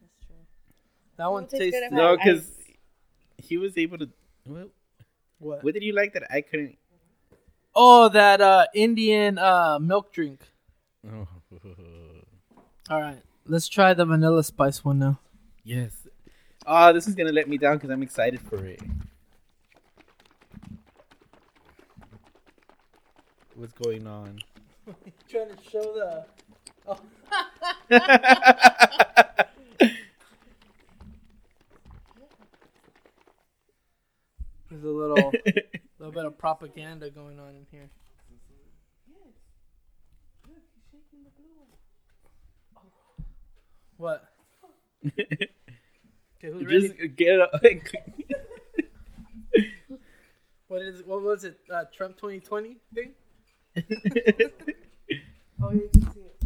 [0.00, 0.34] That's true.
[1.16, 1.80] That one tastes tastes.
[1.80, 2.48] good No, because
[3.38, 4.08] he was able to.
[4.44, 4.70] What,
[5.38, 5.64] What?
[5.64, 6.76] what did you like that I couldn't?
[7.74, 10.40] Oh, that uh, Indian uh, milk drink.
[11.06, 11.26] Oh.
[12.90, 15.18] All right, let's try the vanilla spice one now.
[15.64, 15.92] yes.
[16.64, 18.80] Oh, this is gonna let me down because I'm excited for it.
[23.56, 24.38] What's going on?
[25.28, 26.24] trying to show the.
[26.86, 27.00] Oh.
[34.82, 35.32] There's a little,
[36.00, 37.88] little bit of propaganda going on in here.
[43.96, 44.24] What?
[46.44, 46.88] Okay, who's ready?
[46.88, 47.82] Just get it.
[50.66, 51.02] What is?
[51.04, 51.60] What was it?
[51.72, 53.12] Uh, Trump 2020 thing?
[55.62, 56.44] Oh, you can see it.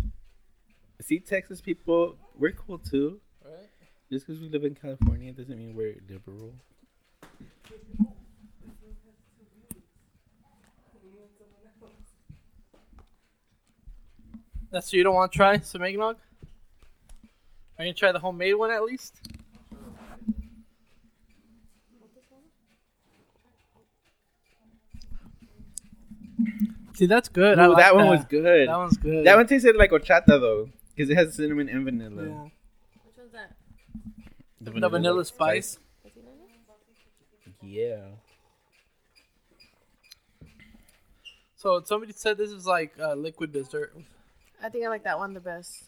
[1.01, 3.21] See, Texas people, we're cool too.
[3.43, 3.71] Right?
[4.13, 6.53] Just because we live in California doesn't mean we're liberal.
[14.77, 16.17] That's so you don't want to try some eggnog?
[17.79, 19.15] Are you gonna try the homemade one at least?
[26.93, 27.59] See, that's good.
[27.59, 28.69] I Ooh, like that one was good.
[28.69, 29.25] That one's good.
[29.25, 32.25] That one tasted like horchata though, because it has cinnamon and vanilla.
[32.25, 32.43] Yeah.
[32.43, 33.57] Which one's that?
[34.61, 35.79] The vanilla spice.
[36.05, 36.27] Does he know
[37.63, 37.67] that?
[37.67, 38.09] Yeah.
[41.57, 43.95] So somebody said this is like uh, liquid dessert.
[44.63, 45.85] I think I like that one the best.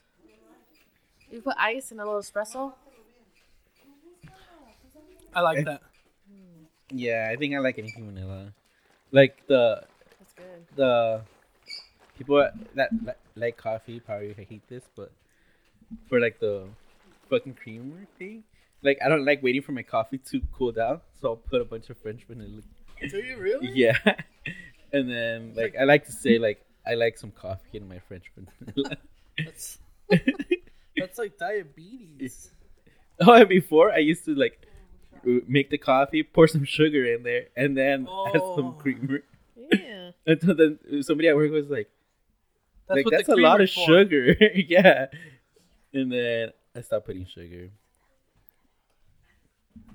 [1.31, 2.73] You put ice in a little espresso.
[5.35, 5.83] I like that.
[6.29, 6.65] Hmm.
[6.91, 8.53] Yeah, I think I like anything vanilla.
[9.13, 9.85] Like the
[10.19, 10.77] That's good.
[10.77, 11.21] the
[12.17, 15.11] people that li- like coffee probably hate this, but
[16.09, 16.65] for like the
[17.31, 18.45] fucking creamer thing,
[18.83, 21.65] like I don't like waiting for my coffee to cool down, so I'll put a
[21.65, 22.63] bunch of French vanilla.
[23.09, 23.69] Do you really?
[23.75, 23.97] Yeah,
[24.93, 28.25] and then like I like to say like I like some coffee in my French
[28.35, 28.97] vanilla.
[29.45, 29.79] That's
[30.97, 32.51] that's like diabetes.
[33.21, 34.67] oh, and before I used to like
[35.23, 38.77] make the coffee, pour some sugar in there, and then add some Oh.
[38.81, 39.23] creamer.
[39.71, 40.11] Yeah.
[40.27, 41.89] Until then, uh, somebody at work was like.
[42.89, 43.87] That's like what that's a lot of for.
[43.87, 44.35] sugar.
[44.55, 45.07] yeah.
[45.93, 47.71] And then I stopped putting sugar.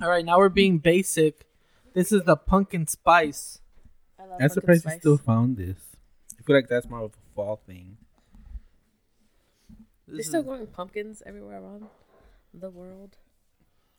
[0.01, 1.45] All right, now we're being basic.
[1.93, 3.59] This is the pumpkin spice.
[4.19, 5.77] I love I'm pumpkin surprised you still found this.
[6.43, 7.97] I feel like that's more of a fall thing.
[10.07, 11.85] They're This still growing pumpkins everywhere around
[12.53, 13.15] the world.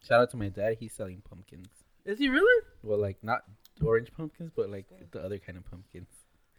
[0.07, 0.77] Shout out to my dad.
[0.79, 1.69] He's selling pumpkins.
[2.05, 3.45] is he really Well, like not
[3.83, 6.09] orange pumpkins, but like the other kind of pumpkins.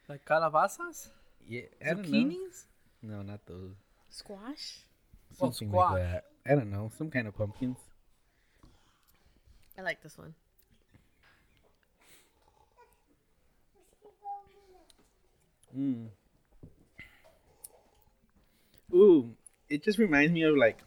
[0.09, 1.09] like calabazas,
[1.47, 2.63] Yeah, I zucchinis?
[3.03, 3.75] No, not those.
[4.09, 4.79] Squash.
[5.39, 5.91] Oh, Something squash.
[5.93, 6.23] like that.
[6.47, 6.89] I don't know.
[6.97, 7.77] Some kind of pumpkins.
[9.77, 10.33] I like this one.
[15.75, 16.07] Mm.
[18.93, 19.35] Ooh,
[19.69, 20.79] it just reminds me of like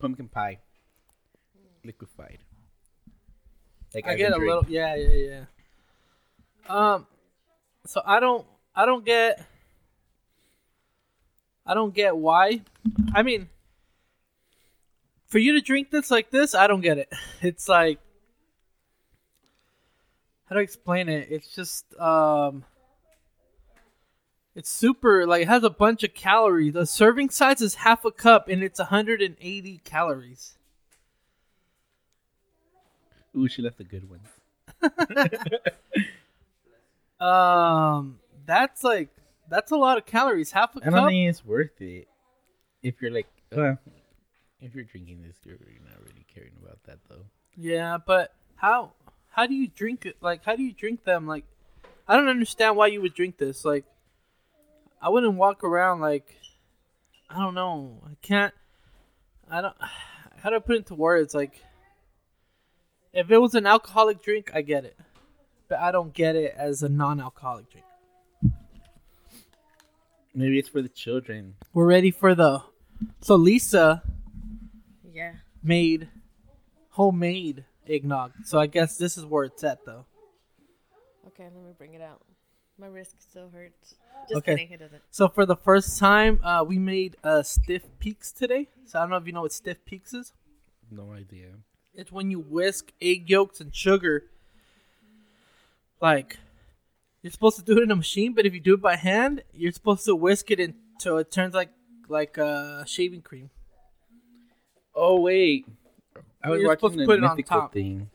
[0.00, 0.58] pumpkin pie,
[1.84, 2.38] liquefied.
[3.94, 4.48] Like I get a drink.
[4.48, 4.64] little.
[4.68, 5.44] Yeah, yeah, yeah.
[6.68, 7.06] Um,
[7.86, 9.44] so I don't, I don't get,
[11.64, 12.62] I don't get why.
[13.14, 13.48] I mean,
[15.28, 17.12] for you to drink this like this, I don't get it.
[17.42, 18.00] It's like,
[20.46, 21.28] how do I explain it?
[21.30, 22.64] It's just, um,
[24.56, 25.26] it's super.
[25.26, 26.72] Like it has a bunch of calories.
[26.72, 30.58] The serving size is half a cup, and it's 180 calories.
[33.36, 34.26] Ooh, she left the good ones.
[37.18, 39.08] Um, that's like
[39.48, 40.52] that's a lot of calories.
[40.52, 42.08] Half a I don't think it's worth it.
[42.82, 43.76] If you're like, uh,
[44.60, 45.56] if you're drinking this, you're
[45.88, 47.24] not really caring about that though.
[47.56, 48.92] Yeah, but how
[49.30, 50.16] how do you drink it?
[50.20, 51.26] Like, how do you drink them?
[51.26, 51.44] Like,
[52.06, 53.64] I don't understand why you would drink this.
[53.64, 53.84] Like,
[55.00, 56.36] I wouldn't walk around like
[57.28, 58.02] I don't know.
[58.06, 58.54] I can't.
[59.50, 59.76] I don't.
[60.38, 61.34] How do I put it into words?
[61.34, 61.60] Like,
[63.12, 64.96] if it was an alcoholic drink, I get it,
[65.68, 67.86] but I don't get it as a non-alcoholic drink.
[70.34, 71.54] Maybe it's for the children.
[71.72, 72.62] We're ready for the.
[73.22, 74.02] So Lisa
[75.12, 75.32] Yeah.
[75.62, 76.08] made
[76.90, 78.32] homemade eggnog.
[78.44, 80.04] So I guess this is where it's at, though.
[81.28, 82.22] Okay, let me bring it out.
[82.78, 83.94] My wrist still hurts.
[84.28, 84.52] Just Okay.
[84.56, 85.02] kidding, it doesn't.
[85.10, 88.68] So for the first time, uh, we made uh, stiff peaks today.
[88.84, 90.32] So I don't know if you know what stiff peaks is.
[90.90, 91.48] No idea.
[91.94, 94.24] It's when you whisk egg yolks and sugar.
[96.00, 96.36] Like,
[97.22, 99.42] you're supposed to do it in a machine, but if you do it by hand,
[99.52, 101.70] you're supposed to whisk it until it turns like
[102.08, 103.50] like uh, shaving cream.
[104.94, 105.66] Oh wait,
[106.44, 107.72] I was You're supposed to put it on mythical top.
[107.72, 108.10] thing.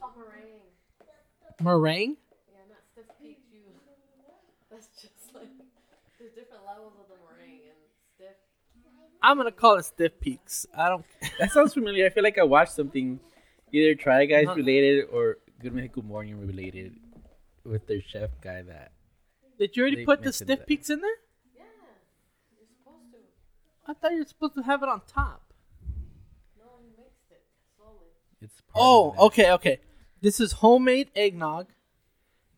[1.60, 2.16] Meringue?
[2.52, 3.60] Yeah, not stiff peak you.
[4.70, 5.50] That's just like
[6.22, 7.82] there's different levels of the meringue and
[8.16, 8.38] stiff.
[9.24, 10.68] I'm gonna call it stiff peaks.
[10.76, 11.06] I don't.
[11.40, 12.06] That sounds familiar.
[12.06, 13.20] I feel like I watched something,
[13.72, 16.96] either Try Guys related or Good Mythical Morning related,
[17.64, 18.62] with their chef guy.
[18.62, 18.92] That
[19.58, 20.68] Did you already put the stiff that.
[20.68, 21.10] peaks in there?
[21.56, 21.64] Yeah,
[22.58, 23.92] you're supposed to.
[23.92, 25.54] I thought you were supposed to have it on top.
[26.58, 27.42] No, you mixed it
[27.78, 28.12] slowly.
[28.42, 28.62] it's.
[28.76, 29.80] Oh, okay, okay.
[30.22, 31.68] This is homemade eggnog,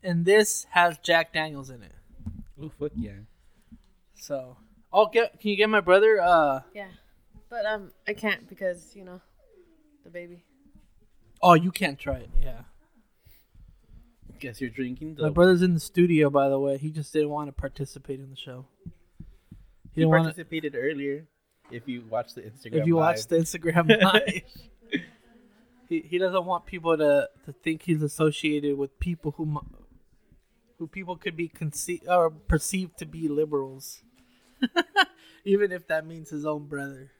[0.01, 1.93] and this has Jack Daniels in it.
[2.61, 3.11] Oh fuck yeah!
[4.23, 4.55] So,
[4.93, 6.21] oh, get can you get my brother?
[6.21, 6.87] Uh, Yeah,
[7.49, 9.19] but um, I can't because you know,
[10.05, 10.45] the baby.
[11.41, 12.29] oh, you can't try it.
[12.41, 12.61] Yeah,
[14.39, 15.17] Guess you're drinking.
[15.19, 16.77] my brother's in the studio, by the way.
[16.77, 18.65] He just didn't want to participate in the show.
[18.79, 18.91] He
[19.95, 20.25] he didn't want to.
[20.29, 21.25] participated earlier.
[21.69, 23.03] If you watch the Instagram, If you live.
[23.03, 25.01] watch the Instagram live,
[25.89, 29.59] he he doesn't want people to to think he's associated with people who
[30.79, 34.01] who people could be conceived or perceived to be liberals,
[35.45, 37.11] even if that means his own brother.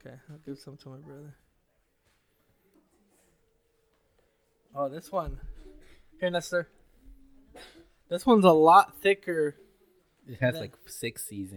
[0.00, 1.34] Okay, I'll give some to my brother.
[4.74, 5.38] Oh, this one.
[6.18, 6.68] Here, Nestor.
[8.08, 9.56] This one's a lot thicker.
[10.26, 11.52] It has That- like six C's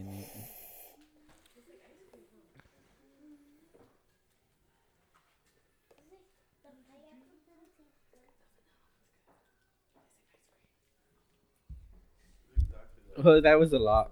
[13.18, 13.28] in it.
[13.28, 14.12] Oh, that was a lot.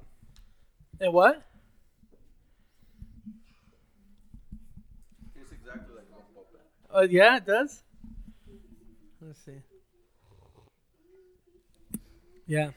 [0.99, 1.41] And what?
[5.35, 6.47] It's exactly like one pop
[6.91, 7.83] Oh, yeah, it does.
[9.21, 9.61] Let's see.
[12.45, 12.71] Yeah.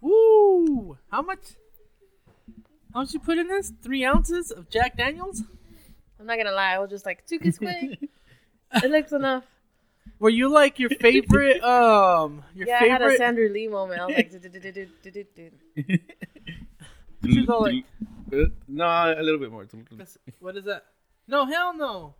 [0.00, 0.98] Woo!
[1.10, 1.40] How much?
[2.92, 3.72] How much you put in this?
[3.82, 5.42] Three ounces of Jack Daniels?
[6.18, 7.98] I'm not gonna lie, I was just like, two kiss quick.
[8.74, 9.44] it looks enough.
[10.20, 11.62] Were you like your favorite?
[11.64, 13.16] um, your Yeah, I had a?
[13.16, 14.00] Sandra Lee moment.
[14.00, 14.30] I was like,
[17.24, 17.84] She's all like-
[18.32, 19.66] Uh, no, a little bit more.
[20.38, 20.84] What is that?
[21.26, 22.14] No, hell no.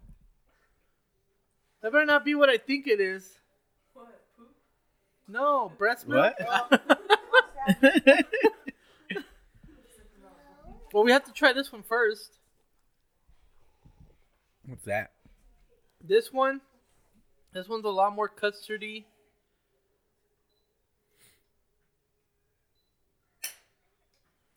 [1.83, 3.39] That better not be what I think it is.
[3.95, 4.21] What?
[4.37, 4.49] Poop?
[5.29, 6.35] No, breast milk.
[6.39, 6.83] What?
[10.93, 12.39] well, we have to try this one first.
[14.67, 15.13] What's that?
[16.03, 16.61] This one,
[17.53, 19.05] this one's a lot more custardy.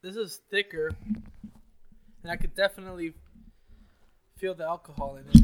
[0.02, 0.92] This is thicker,
[2.24, 3.14] and I could definitely
[4.38, 5.38] feel the alcohol in it.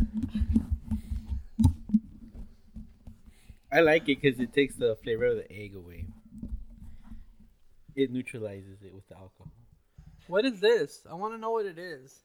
[3.72, 6.06] I like it because it takes the flavor of the egg away.
[7.96, 9.52] It neutralizes it with the alcohol.
[10.28, 11.08] What is this?
[11.10, 12.20] I want to know what it is.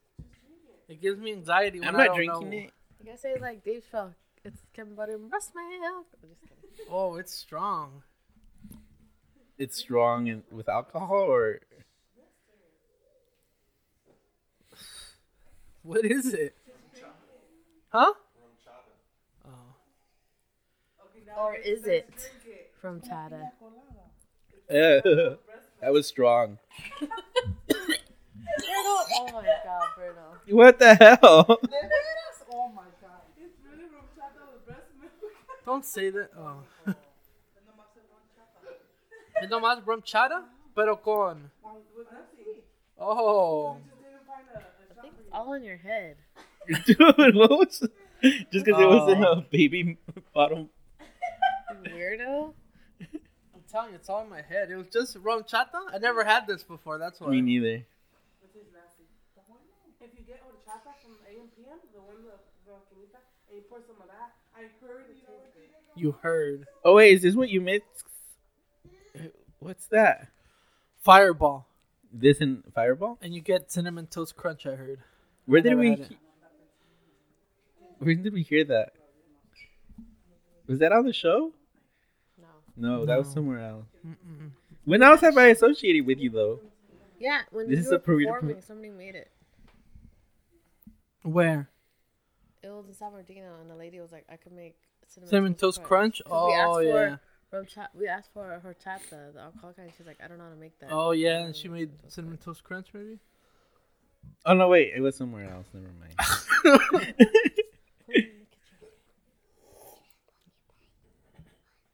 [0.88, 1.80] It gives me anxiety.
[1.80, 2.56] When I'm I not don't drinking know.
[2.56, 2.70] it.
[3.00, 4.14] I gotta say like Dave Chappelle.
[4.44, 6.06] It's Kevin Butter and breast milk.
[6.22, 6.86] I'm just kidding.
[6.92, 8.02] Oh, it's strong.
[9.56, 11.60] It's strong and with alcohol, or
[15.82, 16.54] What is it?
[17.88, 18.12] Huh?
[19.46, 19.50] Oh.
[21.38, 22.10] Or is it
[22.82, 23.50] RumChata?
[24.70, 25.36] Uh,
[25.80, 26.58] that was strong.
[29.16, 30.38] Oh my god, Bruno.
[30.48, 31.18] What the hell?
[32.50, 33.24] Oh my god.
[35.64, 36.30] Don't say that.
[36.38, 36.62] Oh.
[39.42, 40.44] Es nomás bromchada,
[40.76, 41.50] pero con.
[42.98, 43.76] Oh.
[43.76, 46.16] I think it's all in your head.
[46.86, 47.80] Dude, what was?
[48.22, 49.32] Just because it was in Oh.
[49.32, 49.98] a baby
[50.32, 50.70] bottom.
[51.84, 52.54] You weirdo.
[53.00, 54.70] I'm telling you, it's all in my head.
[54.70, 55.92] It was just RumChata.
[55.92, 56.96] I never had this before.
[56.98, 57.28] That's why.
[57.30, 57.84] Me neither.
[60.00, 63.96] If you get horchata from AMPM, the one the the maquinita, and you pour some
[64.00, 66.00] of that, I heard it good.
[66.00, 66.66] You heard.
[66.84, 67.84] Oh wait, is this what you mix?
[69.58, 70.28] What's that?
[71.02, 71.66] Fireball.
[72.12, 73.18] This and Fireball?
[73.22, 75.00] And you get cinnamon toast crunch, I heard.
[75.46, 75.94] Where I did we?
[75.94, 76.18] he-
[77.98, 78.92] Where did we hear that?
[80.66, 81.52] Was that on the show?
[82.38, 82.46] No.
[82.98, 83.34] No, that was No.
[83.34, 83.86] somewhere else.
[84.06, 84.50] Mm-mm.
[84.84, 86.60] When else have I associated with you though?
[87.18, 89.30] Yeah, when This you is were a Peru- performing, somebody made it.
[91.22, 91.68] Where?
[92.64, 94.74] It was in San Bernardino, and the lady was like, "I could make
[95.06, 96.22] cinnamon, Cinnamon toast crunch?
[96.24, 97.16] 'Cause we asked Oh, for yeah.
[97.50, 100.50] Rum cha- we asked for horchata, the alcoholic, and she's like, "I don't know how
[100.50, 101.40] to make that." Oh, yeah.
[101.44, 103.18] And she made cinnamon toast crunch, maybe?
[104.46, 105.66] Oh no, wait, it was somewhere else.
[105.74, 107.14] Never mind.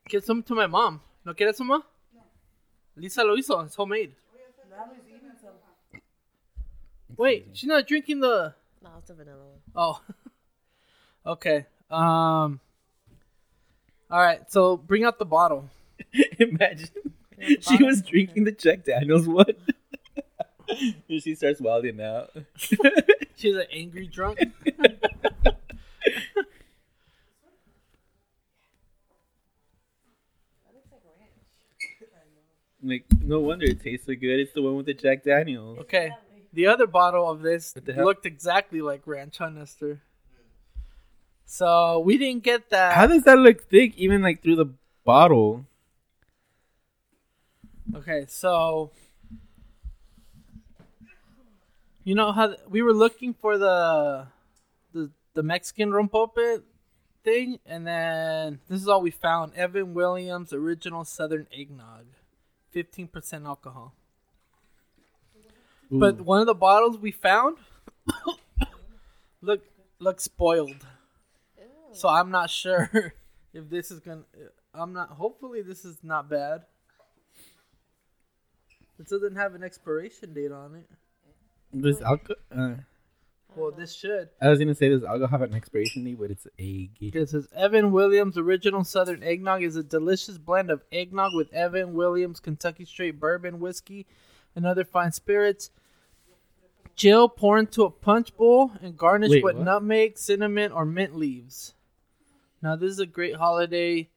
[0.09, 1.01] Give some to my mom.
[1.25, 1.83] ¿No quieres some más?
[2.97, 3.65] Lisa lo hizo.
[3.65, 4.15] It's homemade.
[4.69, 6.01] Natalie's eating some.
[7.17, 8.55] Wait, she's not drinking the.
[8.83, 9.61] No, it's a vanilla one.
[9.75, 10.01] Oh.
[11.27, 11.67] Okay.
[11.91, 12.61] Um.
[14.11, 14.51] All right.
[14.51, 15.71] So bring out the bottle.
[16.39, 16.89] Imagine
[17.39, 19.55] the she was drinking the Jack Daniels one.
[21.09, 22.31] she starts wilding out.
[23.37, 24.39] She's an angry drunk.
[32.83, 34.41] Like no wonder it tastes so good.
[34.41, 35.79] It's the one with the Jack Daniels.
[35.81, 36.11] Okay.
[36.53, 38.07] The other bottle of this What the hell?
[38.07, 40.01] looked exactly like ranch on Nestor.
[41.51, 42.95] So we didn't get that.
[42.95, 44.73] How does that look thick, even like through the
[45.05, 45.67] bottle?
[47.93, 48.93] Okay, so
[52.05, 54.29] you know how th- we were looking for the
[54.93, 56.63] the the Mexican rompope
[57.25, 62.07] thing, and then this is all we found: Evan Williams Original Southern Eggnog,
[62.71, 63.93] fifteen percent alcohol.
[65.91, 67.57] But one of the bottles we found
[69.43, 69.65] look
[69.99, 70.87] look spoiled.
[71.93, 73.15] So I'm not sure
[73.53, 74.23] if this is gonna.
[74.75, 75.11] I'm not.
[75.11, 76.63] Hopefully, this is not bad.
[78.99, 80.87] It doesn't have an expiration date on it.
[81.73, 82.37] This alcohol.
[82.55, 82.75] Uh,
[83.57, 84.29] Well, this should.
[84.41, 86.91] I was gonna say this alcohol have an expiration date, but it's egg.
[87.01, 91.95] It says Evan Williams Original Southern Eggnog is a delicious blend of eggnog with Evan
[91.95, 94.07] Williams Kentucky Straight Bourbon whiskey
[94.55, 95.71] and other fine spirits.
[96.95, 99.65] Jill pour into a punch bowl and garnish Wait, with what?
[99.65, 101.73] nutmeg, cinnamon, or mint leaves.
[102.63, 104.09] Now, this is a great holiday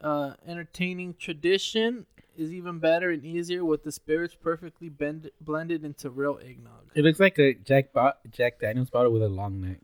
[0.00, 2.06] uh, entertaining tradition.
[2.36, 6.90] Is even better and easier with the spirits perfectly bend- blended into real eggnog.
[6.96, 9.78] It looks like a Jack Bo- Jack Daniel's bottle with a long neck.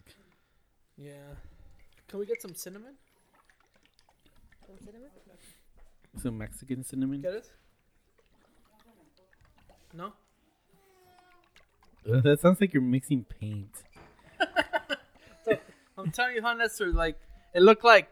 [0.99, 1.13] Yeah.
[2.09, 2.95] Can we get some cinnamon?
[4.67, 5.11] Some cinnamon?
[6.21, 7.21] Some Mexican cinnamon.
[7.21, 7.51] Get it?
[9.95, 10.13] No.
[12.05, 13.85] That sounds like you're mixing paint.
[15.99, 17.19] I'm telling you, Nestor, like
[17.55, 18.09] it looked like,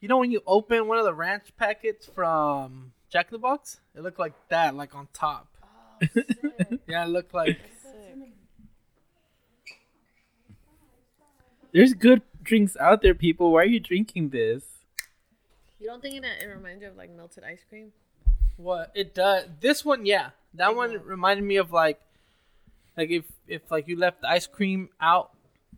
[0.00, 3.80] you know, when you open one of the ranch packets from Jack in the Box,
[3.94, 5.48] it looked like that, like on top.
[5.62, 6.80] Oh, sick.
[6.86, 7.58] Yeah, it looked like.
[7.82, 8.32] sick.
[11.72, 13.52] There's good drinks out there, people.
[13.52, 14.62] Why are you drinking this?
[15.80, 17.92] You don't think that it reminds you of like melted ice cream?
[18.56, 19.46] What it does?
[19.60, 21.06] This one, yeah, that one Eggnog.
[21.06, 21.98] reminded me of like,
[22.96, 25.30] like if if like you left the ice cream out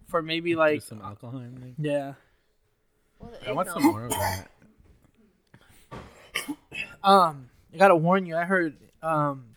[0.09, 1.93] for maybe like There's some alcohol in there.
[1.93, 2.15] yeah.
[3.25, 4.51] Well, the I want some more of that.
[7.03, 8.35] Um, I gotta warn you.
[8.35, 9.57] I heard um,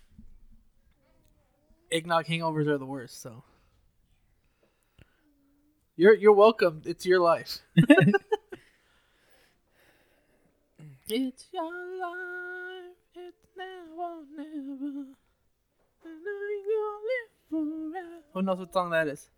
[1.89, 3.21] eggnog hangovers are the worst.
[3.21, 3.43] So
[5.95, 6.81] you're you're welcome.
[6.85, 7.59] It's your life.
[11.07, 12.97] it's your life.
[13.15, 15.05] It's now or never.
[16.03, 18.21] And now you gonna live forever.
[18.33, 19.29] Who knows what song that is?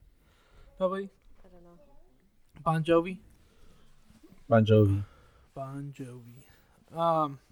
[0.80, 1.10] Nobody.
[1.46, 1.80] I don't know.
[2.64, 3.20] Bon Jovi.
[4.50, 5.04] Bon Jovi.
[5.54, 6.98] Bon Jovi.
[6.98, 7.40] Um.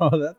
[0.00, 0.38] Oh, that's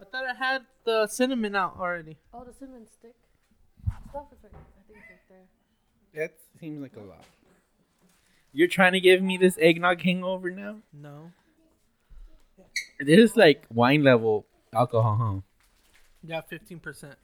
[0.00, 2.18] I thought I had the cinnamon out already.
[2.32, 3.14] Oh, the cinnamon stick.
[4.10, 5.18] Stuff is like, I think it's right
[6.14, 6.28] there.
[6.28, 7.24] that seems like a lot.
[8.52, 10.76] You're trying to give me this eggnog hangover now?
[10.92, 11.32] No.
[13.00, 15.47] This is like wine level alcohol, huh?
[16.22, 17.16] Yeah, fifteen percent.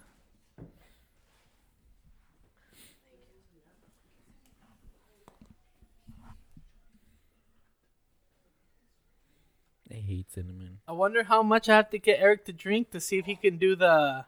[9.91, 10.79] I hate cinnamon.
[10.89, 13.37] I wonder how much I have to get Eric to drink to see if he
[13.37, 14.25] can do the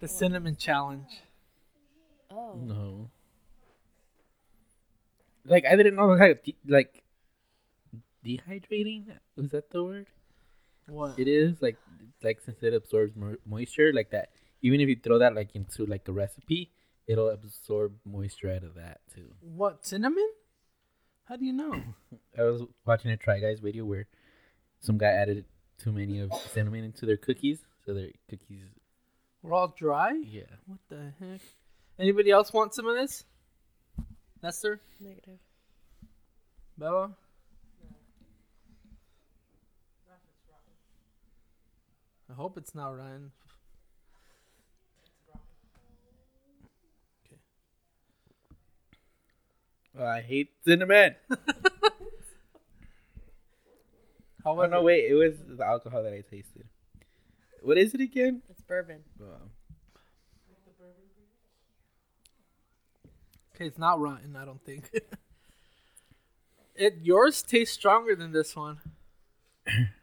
[0.00, 1.08] the cinnamon challenge.
[2.30, 2.54] Oh.
[2.54, 3.10] No.
[5.44, 7.02] Like I didn't know how de- like
[8.24, 9.06] dehydrating
[9.36, 10.06] was that the word?
[10.90, 11.18] What?
[11.18, 11.76] It is like
[12.22, 14.30] like since it absorbs mo- moisture like that.
[14.62, 16.70] Even if you throw that like into like a recipe,
[17.06, 19.26] it'll absorb moisture out of that too.
[19.40, 20.28] What cinnamon?
[21.24, 21.82] How do you know?
[22.38, 24.06] I was watching a Try Guys video where
[24.80, 25.44] some guy added
[25.78, 28.64] too many of cinnamon into their cookies, so their cookies.
[29.42, 30.20] We're all dry.
[30.26, 30.42] Yeah.
[30.66, 31.40] What the heck?
[31.98, 33.24] Anybody else want some of this?
[34.42, 35.38] Nestor, Negative.
[36.76, 37.10] Bella.
[42.30, 43.32] I hope it's not Ryan.
[49.98, 51.16] Oh, I hate cinnamon.
[54.44, 54.84] How Oh no, it?
[54.84, 55.10] wait!
[55.10, 56.66] It was the alcohol that I tasted.
[57.62, 58.42] What is it again?
[58.48, 59.00] It's bourbon.
[63.54, 64.36] Okay, it's not rotten.
[64.36, 64.90] I don't think.
[66.74, 68.78] it yours tastes stronger than this one.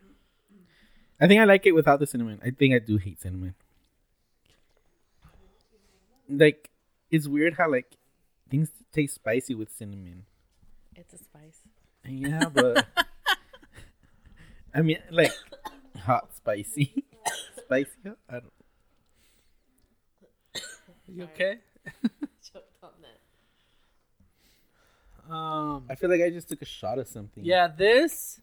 [1.20, 2.40] I think I like it without the cinnamon.
[2.44, 3.56] I think I do hate cinnamon.
[6.30, 6.70] Like,
[7.10, 7.96] it's weird how like
[8.50, 10.26] things taste spicy with cinnamon.
[10.96, 11.62] It's a spice.
[12.06, 12.86] Yeah, but
[14.74, 15.32] I mean, like
[16.04, 17.04] hot spicy,
[17.58, 17.92] spicy.
[18.06, 18.18] hot?
[18.30, 18.54] I don't.
[21.10, 21.60] You okay?
[22.52, 22.90] Choked on
[25.30, 25.34] that.
[25.34, 25.86] Um.
[25.90, 27.46] I feel like I just took a shot of something.
[27.46, 28.42] Yeah, this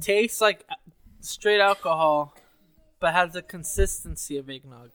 [0.00, 0.64] tastes like
[1.20, 2.34] straight alcohol,
[3.00, 4.90] but has the consistency of eggnog.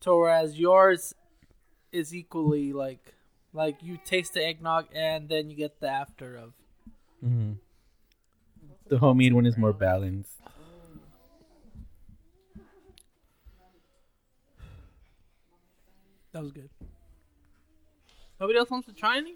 [0.00, 1.14] To whereas yours
[1.92, 3.14] is equally like,
[3.52, 6.52] like you taste the eggnog and then you get the after of.
[7.24, 7.52] Mm-hmm.
[8.88, 10.36] The homemade one is more balanced.
[16.32, 16.70] That was good.
[18.40, 19.34] Nobody else wants to try any?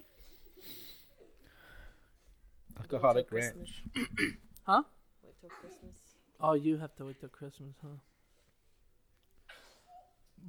[2.79, 3.83] Alcoholic Wait till ranch.
[3.93, 4.35] Christmas.
[4.67, 4.83] Huh?
[5.23, 5.97] Wait till Christmas.
[6.41, 7.99] Oh, you have to wait till Christmas, huh?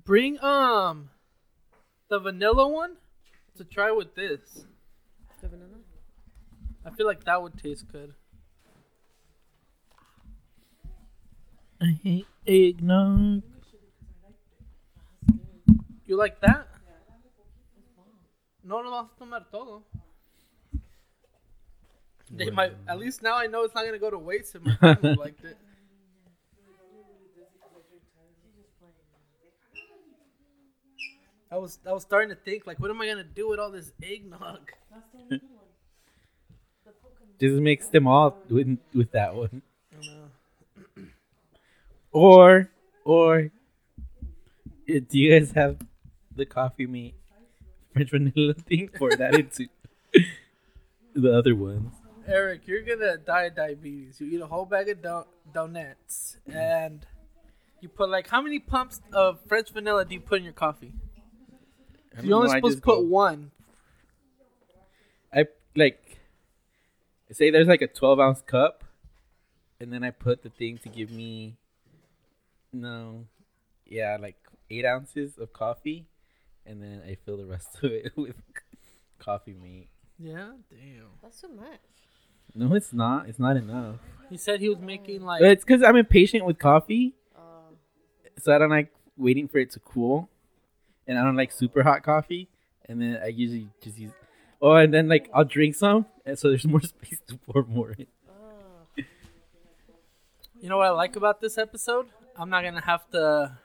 [0.05, 1.09] Bring um
[2.09, 2.95] the vanilla one
[3.57, 4.65] to try with this.
[5.41, 5.79] The vanilla?
[6.85, 8.13] I feel like that would taste good.
[11.81, 13.43] I hate eggnog.
[16.05, 16.67] You like that?
[18.63, 19.83] No, no vas a tomar todo.
[22.31, 24.75] They might, at least now I know it's not gonna go to waste if my
[24.75, 25.57] family liked it.
[31.51, 33.71] I was I was starting to think like, what am I gonna do with all
[33.71, 34.71] this eggnog?
[34.91, 35.65] That's the only good one.
[37.39, 39.61] Just mix them all with with that one.
[39.91, 40.15] I don't
[40.97, 41.03] know.
[42.11, 42.69] Or
[43.03, 43.51] or
[44.89, 45.77] uh, do you guys have
[46.35, 47.15] the coffee mate
[47.93, 48.89] French vanilla thing?
[48.89, 49.67] Pour that into
[51.13, 51.93] the other ones.
[52.27, 54.19] Eric, you're gonna die of diabetes.
[54.19, 57.05] You eat a whole bag of don- donuts and
[57.81, 60.93] you put like how many pumps of French vanilla do you put in your coffee?
[62.17, 63.51] I You're only know, supposed to put go- one.
[65.33, 65.45] I
[65.75, 66.19] like
[67.31, 68.83] say there's like a 12 ounce cup,
[69.79, 71.57] and then I put the thing to give me
[72.71, 73.25] no,
[73.85, 74.37] yeah, like
[74.69, 76.05] eight ounces of coffee,
[76.65, 78.35] and then I fill the rest of it with
[79.19, 79.89] coffee mate.
[80.17, 81.07] Yeah, damn.
[81.21, 81.79] That's too much.
[82.55, 83.27] No, it's not.
[83.27, 83.97] It's not enough.
[84.29, 87.75] He said he was making like But it's because I'm impatient with coffee, Uh,
[88.39, 90.29] so I don't like waiting for it to cool,
[91.07, 92.47] and I don't like super hot coffee.
[92.87, 94.11] And then I usually just use.
[94.61, 97.91] Oh, and then like I'll drink some, and so there's more space to pour more
[97.91, 98.07] in.
[98.29, 99.01] uh,
[100.61, 102.07] You know what I like about this episode?
[102.37, 103.57] I'm not gonna have to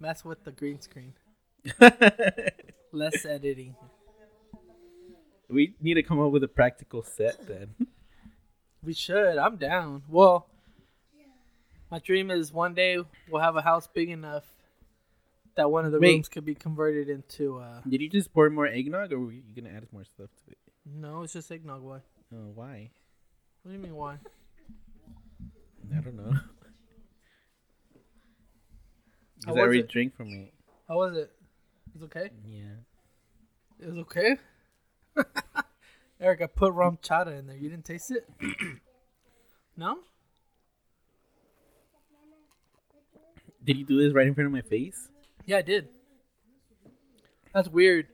[0.00, 1.14] mess with the green screen.
[2.92, 3.74] Less editing.
[5.48, 7.74] we need to come up with a practical set then.
[8.84, 9.38] We should.
[9.38, 10.02] I'm down.
[10.08, 10.46] Well,
[11.90, 12.98] my dream is one day
[13.30, 14.44] we'll have a house big enough
[15.56, 16.12] that one of the Wait.
[16.14, 17.58] rooms could be converted into.
[17.58, 20.50] uh Did you just pour more eggnog, or were you gonna add more stuff to
[20.50, 20.58] it?
[20.84, 21.82] No, it's just eggnog.
[21.82, 22.00] Why?
[22.34, 22.90] Oh, why?
[23.62, 24.16] What do you mean why?
[25.96, 26.32] I don't know.
[26.32, 26.40] How
[29.40, 29.88] Because I was already it?
[29.88, 30.52] drank from it.
[30.88, 31.30] How was it?
[31.94, 32.30] It's okay.
[32.46, 32.76] Yeah.
[33.80, 34.36] It was okay.
[36.20, 37.56] Eric, I put RumChata in there.
[37.56, 38.28] You didn't taste it?
[39.76, 39.98] no.
[43.64, 45.08] Did you do this right in front of my face?
[45.46, 45.88] Yeah, I did.
[47.52, 48.08] That's weird.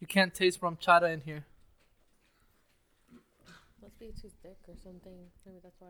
[0.00, 1.44] You can't taste RumChata in here.
[3.82, 5.16] must be too thick or something.
[5.44, 5.88] Maybe that's why.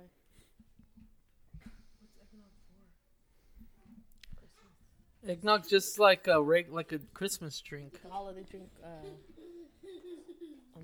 [4.36, 5.38] Christmas.
[5.38, 8.00] Eggnog just like a reg- like a Christmas drink.
[8.02, 8.68] The holiday drink.
[8.82, 8.88] Uh,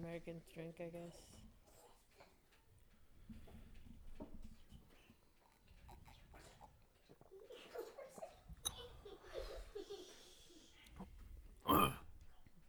[0.02, 1.16] American drink, I guess.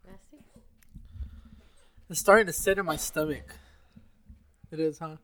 [0.06, 0.38] Nasty.
[2.08, 3.56] It's starting to sit in my stomach.
[4.70, 5.16] It is, huh?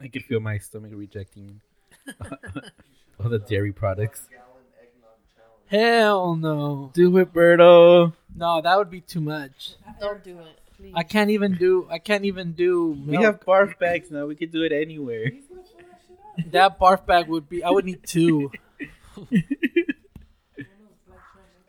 [0.00, 1.60] I can feel my stomach rejecting
[3.20, 4.28] all the dairy products.
[5.70, 6.90] Hell no.
[6.94, 8.12] Do it, Berto.
[8.34, 9.74] No, that would be too much.
[10.00, 10.92] Don't do it, please.
[10.94, 11.86] I can't even do.
[11.90, 12.92] I can't even do.
[13.06, 13.24] We milk.
[13.24, 14.26] have barf bags now.
[14.26, 15.30] We could do it anywhere.
[16.52, 17.62] that barf bag would be.
[17.62, 18.50] I would need two.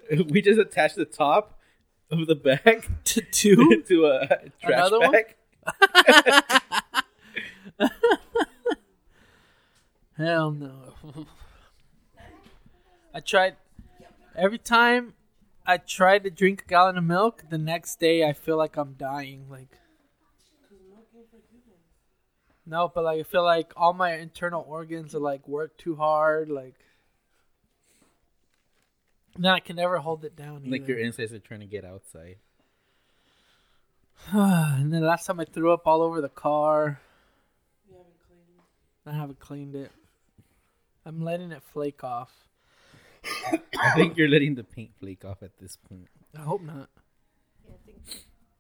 [0.30, 1.60] we just attach the top
[2.12, 3.84] of the bag to two.
[3.88, 4.28] to a
[4.62, 5.12] trash Another one?
[5.12, 5.36] bag.
[10.18, 10.94] Hell no.
[13.14, 13.56] I tried
[14.40, 15.14] every time
[15.66, 18.94] I try to drink a gallon of milk, the next day I feel like I'm
[18.94, 19.46] dying.
[19.50, 19.78] Like
[22.66, 26.50] No, but like I feel like all my internal organs are like work too hard,
[26.50, 26.76] like
[29.38, 30.64] then I can never hold it down.
[30.66, 30.94] Like either.
[30.94, 32.38] your insides are trying to get outside.
[34.32, 37.00] and then last time I threw up all over the car.
[37.90, 39.06] You haven't cleaned.
[39.06, 39.92] I haven't cleaned it.
[41.06, 42.49] I'm letting it flake off.
[43.80, 46.08] I think you're letting the paint flake off at this point.
[46.38, 46.90] I hope not.
[47.68, 48.02] Yeah, I think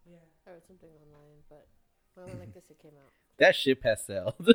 [0.09, 0.17] Yeah.
[0.47, 1.67] I read something online, but
[2.15, 3.11] when I went like this, it came out.
[3.39, 4.35] That ship has sailed.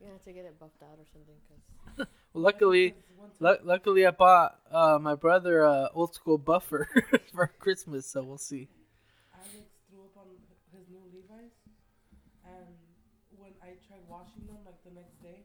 [0.00, 2.94] You have to get it buffed out or something, cause Well, luckily,
[3.38, 6.88] lu- luckily I bought uh, my brother a old school buffer
[7.34, 8.68] for Christmas, so we'll see.
[9.36, 10.24] Alex threw up on
[10.72, 11.52] his new Levi's,
[12.48, 12.72] and
[13.36, 15.44] when I tried washing them, like the next day,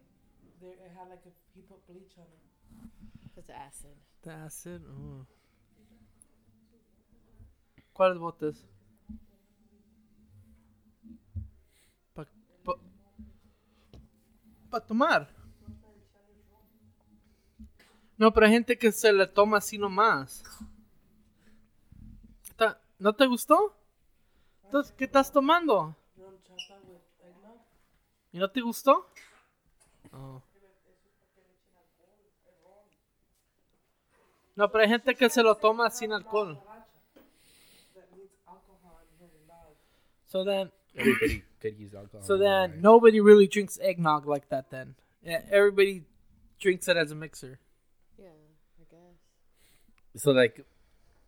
[0.61, 2.39] there it had like a he put bleach on it.
[3.41, 3.95] The acid.
[4.23, 4.81] The acid.
[4.88, 5.25] Oh.
[7.93, 8.65] ¿Cuál es botes?
[12.13, 12.25] Pa,
[12.63, 12.73] pa,
[14.69, 15.29] pa tomar.
[18.17, 20.43] No, pero hay gente que se le toma así nomás.
[22.97, 23.75] ¿No te gustó?
[24.63, 25.95] Entonces, ¿qué estás tomando?
[28.31, 29.09] ¿Y no te gustó?
[30.11, 30.41] Oh.
[34.58, 36.56] No, pero hay gente que se lo toma sin alcohol.
[37.95, 39.78] That needs alcohol in her life.
[40.28, 42.22] So then, Everybody could use alcohol.
[42.26, 42.80] so then life.
[42.82, 44.70] nobody really drinks eggnog like that.
[44.72, 46.03] Then, yeah, everybody
[46.60, 47.60] drinks it as a mixer.
[48.18, 48.28] Yeah,
[48.80, 50.24] I guess.
[50.24, 50.66] So like,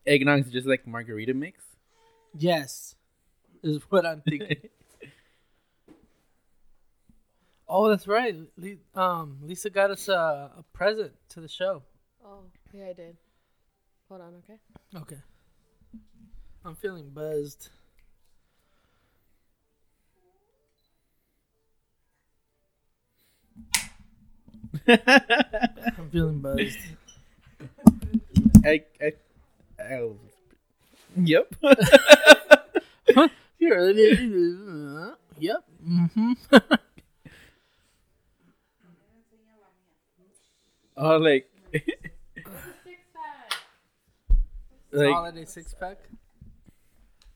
[0.05, 1.63] eggnog's just like margarita mix.
[2.33, 2.95] Yes,
[3.61, 4.57] is what I'm thinking.
[7.67, 8.35] oh, that's right.
[8.57, 11.83] Le- um, Lisa got us a, a present to the show.
[12.23, 13.17] Oh, yeah, I did.
[14.09, 14.59] Hold on, okay?
[14.95, 15.21] Okay.
[16.65, 17.69] I'm feeling buzzed.
[24.87, 26.77] I'm feeling buzzed.
[28.65, 29.13] I, I,
[29.79, 30.09] I,
[31.15, 31.53] yep.
[33.59, 33.91] Here.
[35.39, 35.63] yep.
[35.85, 36.33] Mm-hmm.
[40.97, 41.85] oh, like, Six
[43.13, 43.53] pack.
[44.91, 45.97] Like, Holiday six pack.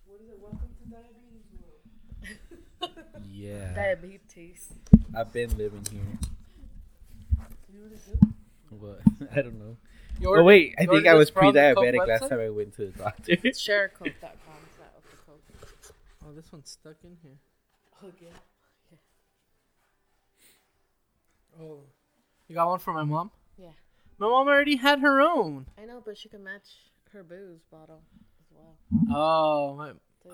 [0.05, 0.39] What is it?
[0.41, 1.45] Welcome to diabetes
[2.81, 2.91] world.
[3.31, 3.73] yeah.
[3.73, 4.69] Diabetes.
[5.15, 6.01] I've been living here.
[7.73, 7.91] You?
[8.79, 8.99] What?
[9.35, 9.77] I don't know.
[10.19, 12.75] You Oh wait, I think I was from the Coke pre-diabetic last time I went
[12.75, 13.35] to the doctor.
[13.35, 14.05] Sharecoke.com.
[14.05, 15.43] It's not of the Coke.
[16.25, 17.37] Oh, this one's stuck in here.
[18.03, 18.29] Oh, yeah.
[21.59, 21.79] Oh,
[22.47, 23.31] you got one for my mom?
[23.57, 23.71] Yeah.
[24.17, 25.65] My mom already had her own.
[25.77, 28.01] I know, but she can match her booze bottle
[28.39, 28.77] as well.
[29.15, 29.89] Oh, my,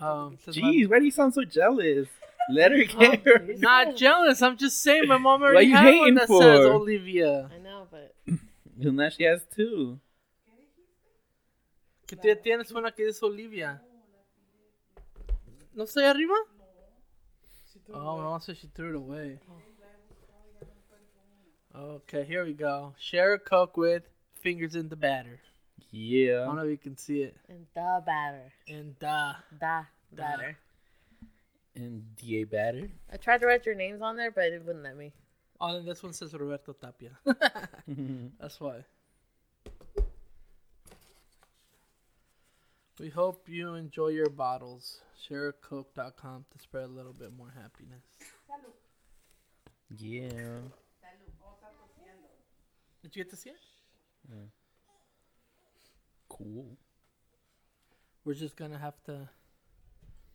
[0.05, 2.07] um, says my- Jeez, why do you sound so jealous?
[2.49, 3.45] Let her Oh, get her.
[3.57, 4.41] not jealous.
[4.41, 6.65] I'm just saying my mom already you had one hating that says?
[6.65, 7.49] Olivia.
[7.53, 8.15] I know, but
[8.81, 9.99] And now she has two.
[12.07, 13.81] Que tú ya tienes una que dice Olivia.
[15.75, 16.33] ¿No está arriba?
[17.93, 19.39] Oh, it my mom said she threw it away.
[21.75, 22.93] Okay, here we go.
[22.97, 24.03] Share a Coke with
[24.41, 25.39] fingers in the batter.
[25.93, 27.35] I don't know if you can see it.
[27.49, 28.51] and the batter.
[28.67, 29.83] And uh, Da
[30.15, 30.23] Da.
[30.23, 30.57] batter.
[31.75, 32.89] And DA batter.
[33.11, 35.13] I tried to write your names on there, but it wouldn't let me.
[35.61, 37.11] oh, and this one says Roberto Tapia.
[38.39, 38.83] That's why.
[42.99, 45.01] We hope you enjoy your bottles.
[45.29, 48.03] ShareACoke.com to spread a little bit more happiness.
[49.99, 50.59] yeah.
[53.03, 53.55] Did you get to see it?
[56.29, 56.77] Cool.
[58.25, 59.29] We're just gonna have to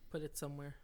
[0.09, 0.75] put it somewhere.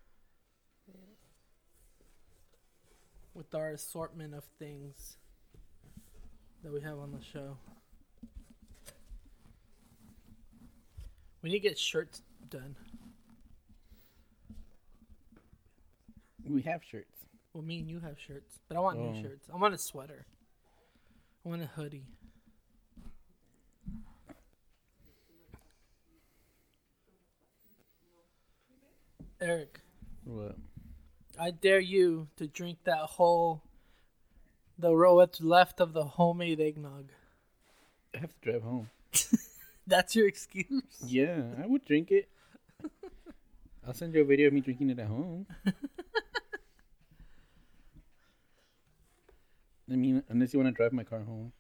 [3.33, 5.17] With our assortment of things
[6.63, 7.57] that we have on the show.
[11.41, 12.75] We need to get shirts done.
[16.45, 17.25] We have shirts.
[17.53, 19.11] Well, me and you have shirts, but I want Oh.
[19.11, 19.49] new shirts.
[19.49, 20.25] I want a sweater.
[21.45, 22.05] I want a hoodie.
[29.41, 29.79] Eric,
[30.25, 30.57] What?
[31.39, 33.63] I dare you to drink that whole,
[34.77, 37.11] the row what's left of the homemade eggnog.
[38.13, 38.89] I have to drive home.
[39.87, 40.83] That's your excuse?
[41.05, 42.27] Yeah, I would drink it.
[43.87, 45.47] I'll send you a video of me drinking it at home.
[49.91, 51.51] I mean, unless you want to drive my car home.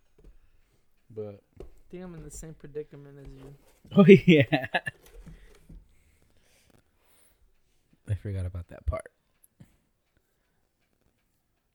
[1.09, 3.55] But I think I'm in the same predicament as you.
[3.95, 4.67] oh yeah,
[8.09, 9.11] I forgot about that part.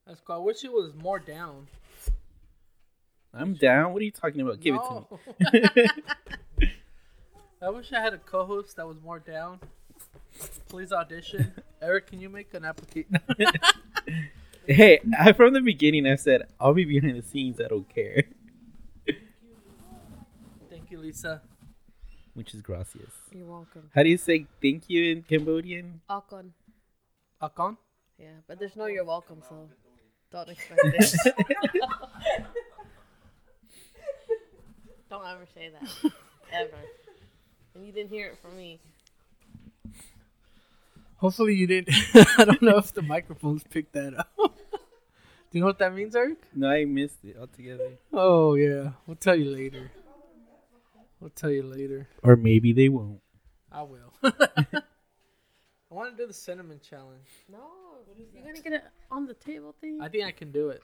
[0.07, 0.37] That's cool.
[0.37, 1.68] I wish it was more down.
[3.32, 3.93] I'm down.
[3.93, 4.61] What are you talking about?
[4.61, 4.80] Give it
[5.51, 5.89] to
[6.61, 6.68] me.
[7.62, 9.61] I wish I had a co-host that was more down.
[10.68, 11.53] Please audition.
[11.82, 13.18] Eric, can you make an application?
[14.66, 17.61] Hey, I, from the beginning, I said I'll be behind the scenes.
[17.61, 18.22] I don't care.
[20.70, 21.43] Thank you, Lisa.
[22.35, 23.12] Which is gracias.
[23.32, 23.91] You're welcome.
[23.95, 26.01] How do you say thank you in Cambodian?
[26.11, 26.51] Akon.
[27.41, 27.76] Akon?
[28.18, 29.68] Yeah, but there's no you're welcome, so
[30.32, 31.14] don't expect it.
[35.09, 36.12] don't ever say that.
[36.53, 36.76] Ever.
[37.74, 38.80] And you didn't hear it from me.
[41.16, 41.95] Hopefully you didn't.
[42.39, 44.30] I don't know if the microphones picked that up.
[44.37, 44.51] Do
[45.53, 46.39] you know what that means, Eric?
[46.55, 47.93] No, I missed it altogether.
[48.12, 49.91] Oh yeah, we'll tell you later.
[51.21, 52.09] We'll tell you later.
[52.23, 53.21] Or maybe they won't.
[53.73, 54.12] I will.
[54.23, 57.29] I want to do the cinnamon challenge.
[57.51, 57.59] No,
[58.17, 60.01] you're gonna get it on the table thing.
[60.01, 60.83] I think I can do it.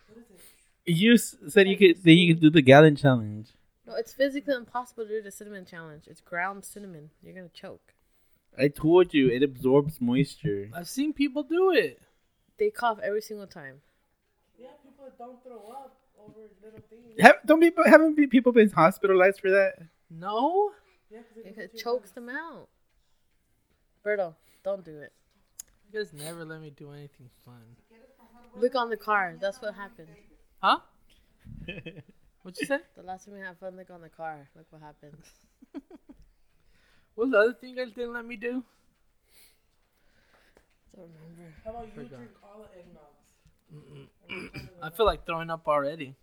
[0.86, 2.02] You s- said you could.
[2.02, 3.48] Then you could do the gallon challenge.
[3.86, 6.04] No, it's physically impossible to do the cinnamon challenge.
[6.06, 7.10] It's ground cinnamon.
[7.22, 7.94] You're gonna choke.
[8.58, 10.70] I told you it absorbs moisture.
[10.74, 12.00] I've seen people do it.
[12.58, 13.80] They cough every single time.
[14.58, 17.20] Yeah, people don't throw up over little things.
[17.20, 19.74] Have, don't people haven't be- people been hospitalized for that?
[20.10, 20.72] No.
[21.10, 22.68] Yeah, 'cause It can chokes them out.
[24.04, 25.12] Berto, don't do it.
[25.92, 27.76] You guys never let me do anything fun.
[28.56, 29.36] Look on the car.
[29.40, 30.08] That's what happened.
[30.62, 30.80] Huh?
[32.42, 32.80] What'd you say?
[32.96, 34.48] The last time we had fun, look on the car.
[34.56, 35.16] Look what happened.
[37.14, 38.64] What's the other thing you guys didn't let me do?
[40.96, 41.54] Don't remember.
[41.64, 42.16] How about you Forgot.
[42.16, 44.08] drink all the eggnogs?
[44.82, 46.16] I feel like throwing up already.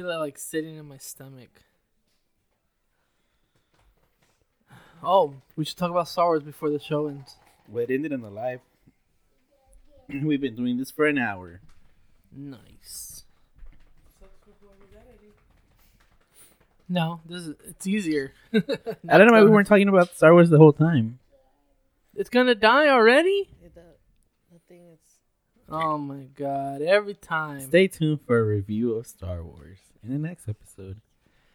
[0.00, 1.60] I feel like, like sitting in my stomach.
[5.02, 7.36] Oh, we should talk about Star Wars before the show ends.
[7.68, 8.60] Well, it ended in the live.
[10.08, 11.60] We've been doing this for an hour.
[12.34, 13.24] Nice.
[14.18, 15.34] Sucks for whoever that is.
[16.88, 18.32] No, this is it's easier.
[18.54, 21.18] I don't know why we weren't talking about Star Wars the whole time.
[22.16, 23.50] It's gonna die already.
[23.62, 23.82] Yeah, The,
[24.50, 24.98] the thing is.
[25.68, 26.80] Oh my god!
[26.80, 27.60] Every time.
[27.60, 31.00] Stay tuned for a review of Star Wars in the next episode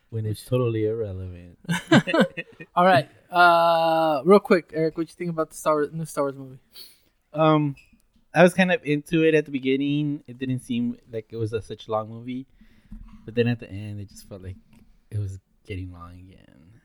[0.10, 1.58] when it's totally irrelevant.
[2.76, 3.10] All right.
[3.32, 6.60] Uh, real quick, Eric, what you think about the Star Wars, new Star Wars movie?
[7.34, 7.76] Um,
[8.34, 10.24] I was kind of into it at the beginning.
[10.28, 12.48] It didn't seem like it was a such long movie,
[13.26, 14.58] but then at the end, it just felt like
[15.10, 16.82] it was getting long again.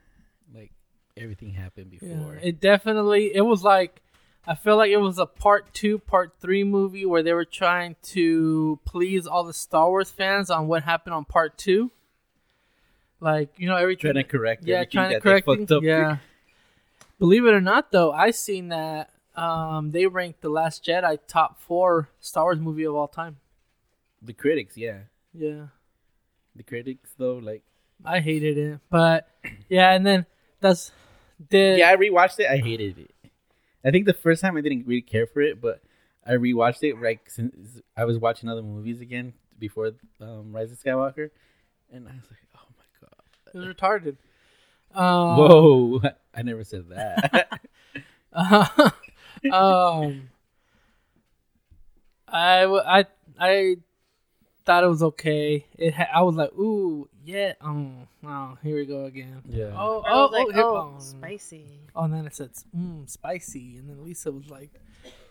[0.55, 0.73] Like
[1.17, 2.39] everything happened before.
[2.43, 3.35] it definitely.
[3.35, 4.03] It was like.
[4.47, 7.97] I feel like it was a part two, part three movie where they were trying
[8.03, 11.91] to please all the Star Wars fans on what happened on part two.
[13.21, 14.13] Like you know everything.
[14.13, 14.65] trying to correct.
[14.65, 16.19] yeah, trying to correct fucked Yeah.
[17.19, 21.61] Believe it or not, though, I seen that um, they ranked the Last Jedi top
[21.61, 23.37] four Star Wars movie of all time.
[24.23, 25.01] The critics, yeah,
[25.35, 25.67] Yeah,
[26.57, 27.63] the critics though, like
[28.05, 29.29] I hated it, but
[29.69, 30.27] yeah, and then
[30.61, 30.93] that's
[31.51, 32.47] the yeah, I rewatched it.
[32.51, 33.15] I hated it.
[33.85, 35.81] I think the first time I didn't really care for it, but
[36.27, 40.79] I rewatched it like since I was watching other movies again before um, Rise of
[40.79, 41.31] Skywalker,
[41.93, 43.55] and I was like, oh my god.
[43.55, 44.17] It was retarded.
[44.95, 46.03] Um, Whoa!
[46.35, 47.61] I never said that.
[49.53, 50.29] um,
[52.29, 53.07] I, I,
[53.39, 53.77] I
[54.65, 55.67] thought it was okay.
[55.79, 57.55] It ha- I was like, ooh, yeah.
[57.61, 59.43] Um, oh, here we go again.
[59.49, 59.73] Yeah.
[59.77, 61.01] Oh, I oh, like, oh, oh, oh.
[61.01, 61.81] spicy.
[61.95, 63.77] Oh, and then it said, mmm, spicy.
[63.77, 64.71] And then Lisa was like,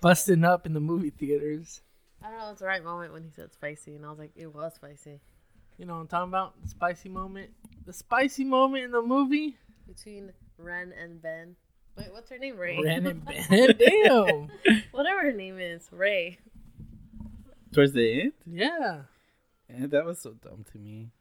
[0.02, 1.82] busting up in the movie theaters.
[2.24, 2.52] I don't know.
[2.52, 5.20] It's the right moment when he said spicy, and I was like, it was spicy.
[5.78, 6.62] You know what I'm talking about?
[6.62, 7.52] The spicy moment.
[7.86, 9.58] The spicy moment in the movie.
[9.88, 11.56] Between Ren and Ben.
[11.98, 12.58] Wait, what's her name?
[12.58, 12.80] Rey.
[12.84, 13.76] Ren and Ben.
[13.78, 14.50] Damn.
[14.92, 16.40] Whatever her name is, Rey.
[17.72, 19.02] Towards the end, Yeah.
[19.70, 21.12] And that was so dumb to me.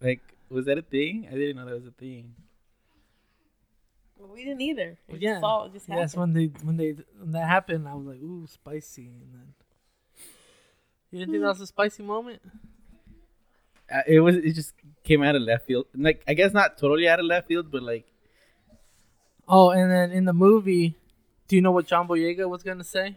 [0.00, 1.26] Like, was that a thing?
[1.30, 2.34] I didn't know that was a thing.
[4.18, 4.98] Well, we didn't either.
[5.08, 5.32] We Yeah.
[5.32, 8.20] just saw it just Yes, when they when they when that happened, I was like,
[8.20, 9.06] ooh, spicy.
[9.06, 9.54] And then
[11.10, 12.40] you didn't think that was a spicy moment?
[13.92, 14.36] Uh, it was.
[14.36, 14.74] It just
[15.04, 15.86] came out of left field.
[15.94, 18.06] Like, I guess not totally out of left field, but like,
[19.48, 20.94] Oh, and then in the movie,
[21.48, 23.16] do you know what John Boyega was gonna say?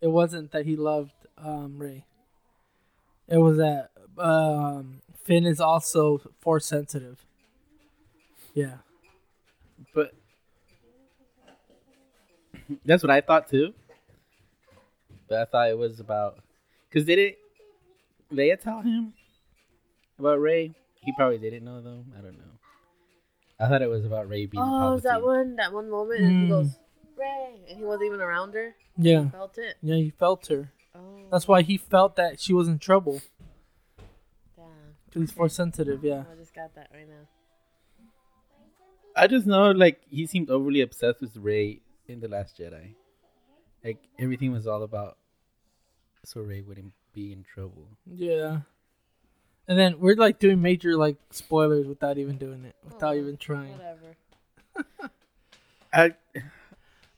[0.00, 2.06] It wasn't that he loved um, Rey.
[3.30, 7.24] It was that um, Finn is also force sensitive.
[8.54, 8.78] Yeah.
[9.94, 10.12] but
[12.84, 13.72] that's what I thought too.
[15.28, 16.38] But I thought it was about
[16.88, 17.38] because did it
[18.32, 19.12] Leia tell him
[20.18, 20.72] about Rey?
[21.02, 22.04] He probably didn't know though.
[22.18, 22.44] I don't know.
[23.60, 24.64] I thought it was about Rey being.
[24.66, 25.56] Oh, is that one?
[25.56, 26.48] That one moment, and he Mm.
[26.48, 26.78] goes,
[27.16, 28.74] Rey, and he wasn't even around her.
[28.96, 29.28] Yeah.
[29.30, 29.76] Felt it.
[29.82, 30.72] Yeah, he felt her.
[30.94, 33.20] Oh, That's why he felt that she was in trouble.
[34.56, 34.66] damn.
[35.06, 36.24] Because he's force sensitive, yeah.
[36.30, 37.26] I just got that right now.
[39.16, 42.94] I just know like he seemed overly obsessed with Rey in the Last Jedi.
[43.84, 45.16] Like everything was all about
[46.24, 47.88] so Rey wouldn't be in trouble.
[48.06, 48.60] Yeah.
[49.68, 53.36] And then we're like doing major like spoilers without even doing it, without Oh, even
[53.36, 53.72] trying.
[53.72, 55.10] Whatever.
[55.92, 56.14] I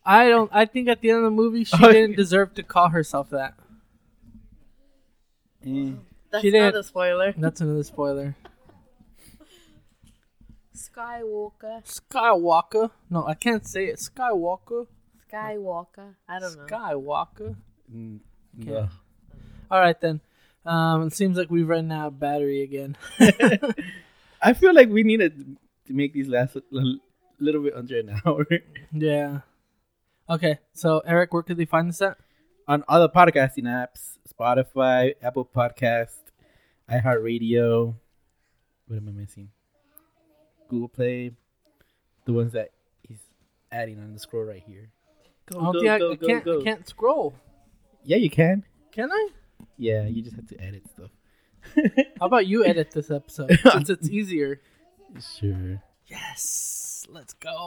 [0.05, 0.51] I don't.
[0.53, 2.17] I think at the end of the movie, she Oh, didn't yeah.
[2.17, 3.55] deserve to call herself that.
[5.67, 5.93] eh.
[6.31, 7.35] That's She not didn't- a spoiler.
[7.37, 8.35] That's another spoiler.
[10.75, 11.83] Skywalker.
[11.85, 12.91] Skywalker.
[13.11, 13.99] No, I can't say it.
[14.01, 14.87] Skywalker.
[15.31, 16.15] Skywalker.
[16.29, 16.65] I don't know.
[16.67, 17.57] Skywalker.
[17.95, 18.21] Mm,
[18.61, 18.71] Okay.
[18.71, 18.89] no.
[19.71, 20.21] All right then.
[20.65, 22.97] Um, it seems like we've run out of battery again.
[24.43, 26.63] I feel like we need to, to make these last a
[27.41, 28.47] little bit under an hour
[28.93, 29.41] yeah.
[30.31, 32.17] Okay, so Eric, where could they find this at?
[32.69, 36.17] on other podcasting apps: Spotify, Apple Podcast,
[36.91, 37.95] iHeartRadio.
[38.87, 39.51] What am I missing?
[40.69, 41.33] Google Play.
[42.25, 42.71] The ones that
[43.07, 43.19] he's
[43.71, 44.91] adding on the scroll right here.
[45.51, 46.45] Go, I go, think I, go, I go, can't.
[46.45, 46.61] go.
[46.61, 47.35] I can't scroll.
[48.05, 48.65] Yeah, you can.
[48.93, 49.29] Can I?
[49.77, 51.11] Yeah, you just have to edit stuff.
[52.21, 54.61] How about you edit this episode since it's easier?
[55.39, 55.83] Sure.
[56.07, 57.67] Yes, let's go.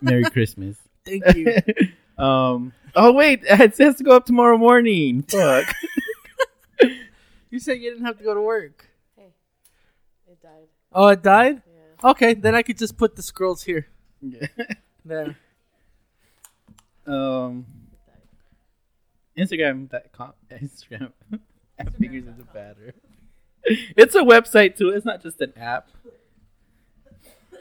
[0.00, 0.76] Merry Christmas.
[1.04, 1.56] Thank you.
[2.22, 2.72] um.
[2.94, 5.22] Oh wait, it has to go up tomorrow morning.
[5.22, 5.74] Fuck.
[7.52, 8.88] You said you didn't have to go to work.
[9.16, 9.32] Hey,
[10.28, 10.68] it died.
[10.92, 11.62] Oh, it died.
[11.66, 12.10] Yeah.
[12.10, 13.88] Okay, then I could just put the scrolls here.
[14.22, 14.46] Yeah.
[15.04, 15.36] there.
[17.08, 17.66] um.
[19.36, 19.90] Instagram.
[19.90, 21.10] That com- Instagram.
[21.98, 22.94] fingers is a batter.
[23.64, 24.90] It's a website too.
[24.90, 25.88] It's not just an app.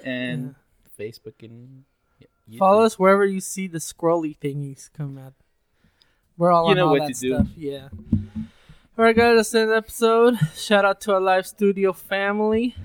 [0.04, 0.54] And
[1.00, 1.99] Facebook and yeah,
[2.50, 2.58] YouTube.
[2.58, 5.34] Follow us wherever you see the scrolly thingies come out.
[6.38, 7.34] We're all You on know all what that to do.
[7.36, 7.48] stuff.
[7.58, 7.90] Yeah.
[8.98, 9.36] All right, guys.
[9.38, 10.40] That's the end of the episode.
[10.56, 12.76] Shout out to our live studio family.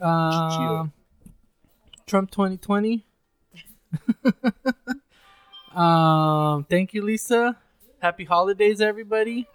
[0.00, 0.92] Um,
[2.06, 3.04] Trump 2020.
[5.74, 7.56] um, thank you, Lisa.
[8.00, 9.46] Happy holidays, everybody.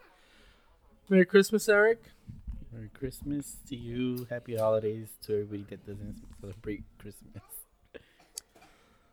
[1.09, 2.01] Merry Christmas, Eric.
[2.73, 4.25] Merry Christmas to you.
[4.29, 7.43] Happy holidays to everybody that doesn't celebrate Christmas.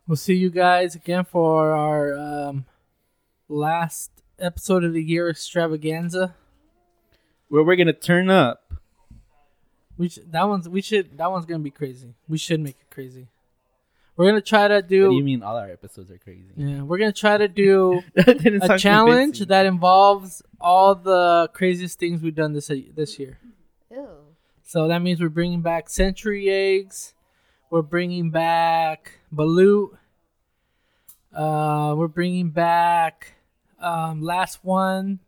[0.09, 2.65] We'll see you guys again for our um,
[3.49, 6.35] last episode of the year extravaganza.
[7.49, 8.73] Where we're gonna turn up.
[9.99, 12.15] We sh- that one's we should that one's gonna be crazy.
[12.27, 13.29] We should make it crazy.
[14.17, 16.53] We're gonna try to do, What do you mean all our episodes are crazy?
[16.57, 16.83] yeah.
[16.83, 19.49] We're gonna try to do a challenge convincing.
[19.49, 23.39] that involves all the craziest things we've done this this year.
[23.91, 24.09] Ew.
[24.65, 27.13] So that means we're bringing back century eggs.
[27.71, 29.91] We're bringing back balut.
[31.33, 33.33] Uh, we're bringing back
[33.81, 35.21] um, last one,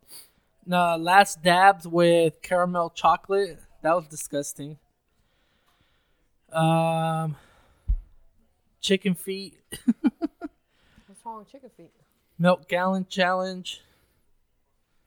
[0.67, 3.59] no, last dabs with caramel chocolate.
[3.83, 4.79] That was disgusting.
[6.53, 7.37] Um,
[8.81, 9.59] chicken feet,
[10.01, 11.93] What's wrong with chicken feet?
[12.39, 13.83] milk gallon challenge.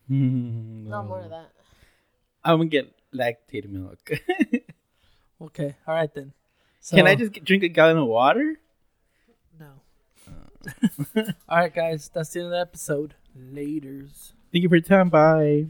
[0.07, 1.49] Hmm, Not more of that.
[2.45, 4.11] I'm gonna get lactated milk.
[5.41, 6.31] Okay, all right then.
[6.79, 8.55] So, Can I just get, drink a gallon of water?
[11.49, 13.15] all right, guys, that's the end of the episode.
[13.37, 14.33] Laters.
[14.51, 15.09] Thank you for your time.
[15.09, 15.67] Bye.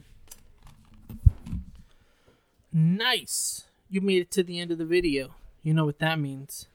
[2.71, 3.65] Nice.
[3.89, 5.35] You made it to the end of the video.
[5.61, 6.67] You know what that means.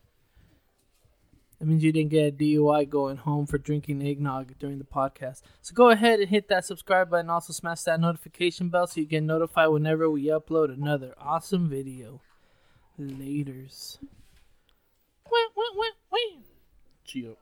[1.59, 5.43] That means you didn't get a DUI going home for drinking eggnog during the podcast.
[5.61, 7.31] So go ahead and hit that subscribe button.
[7.31, 12.21] Also smash that notification bell so you get notified whenever we upload another awesome video.
[12.99, 13.99] Laters.
[15.31, 16.41] Wah, wah, wah, wah.
[17.05, 17.37] Chill.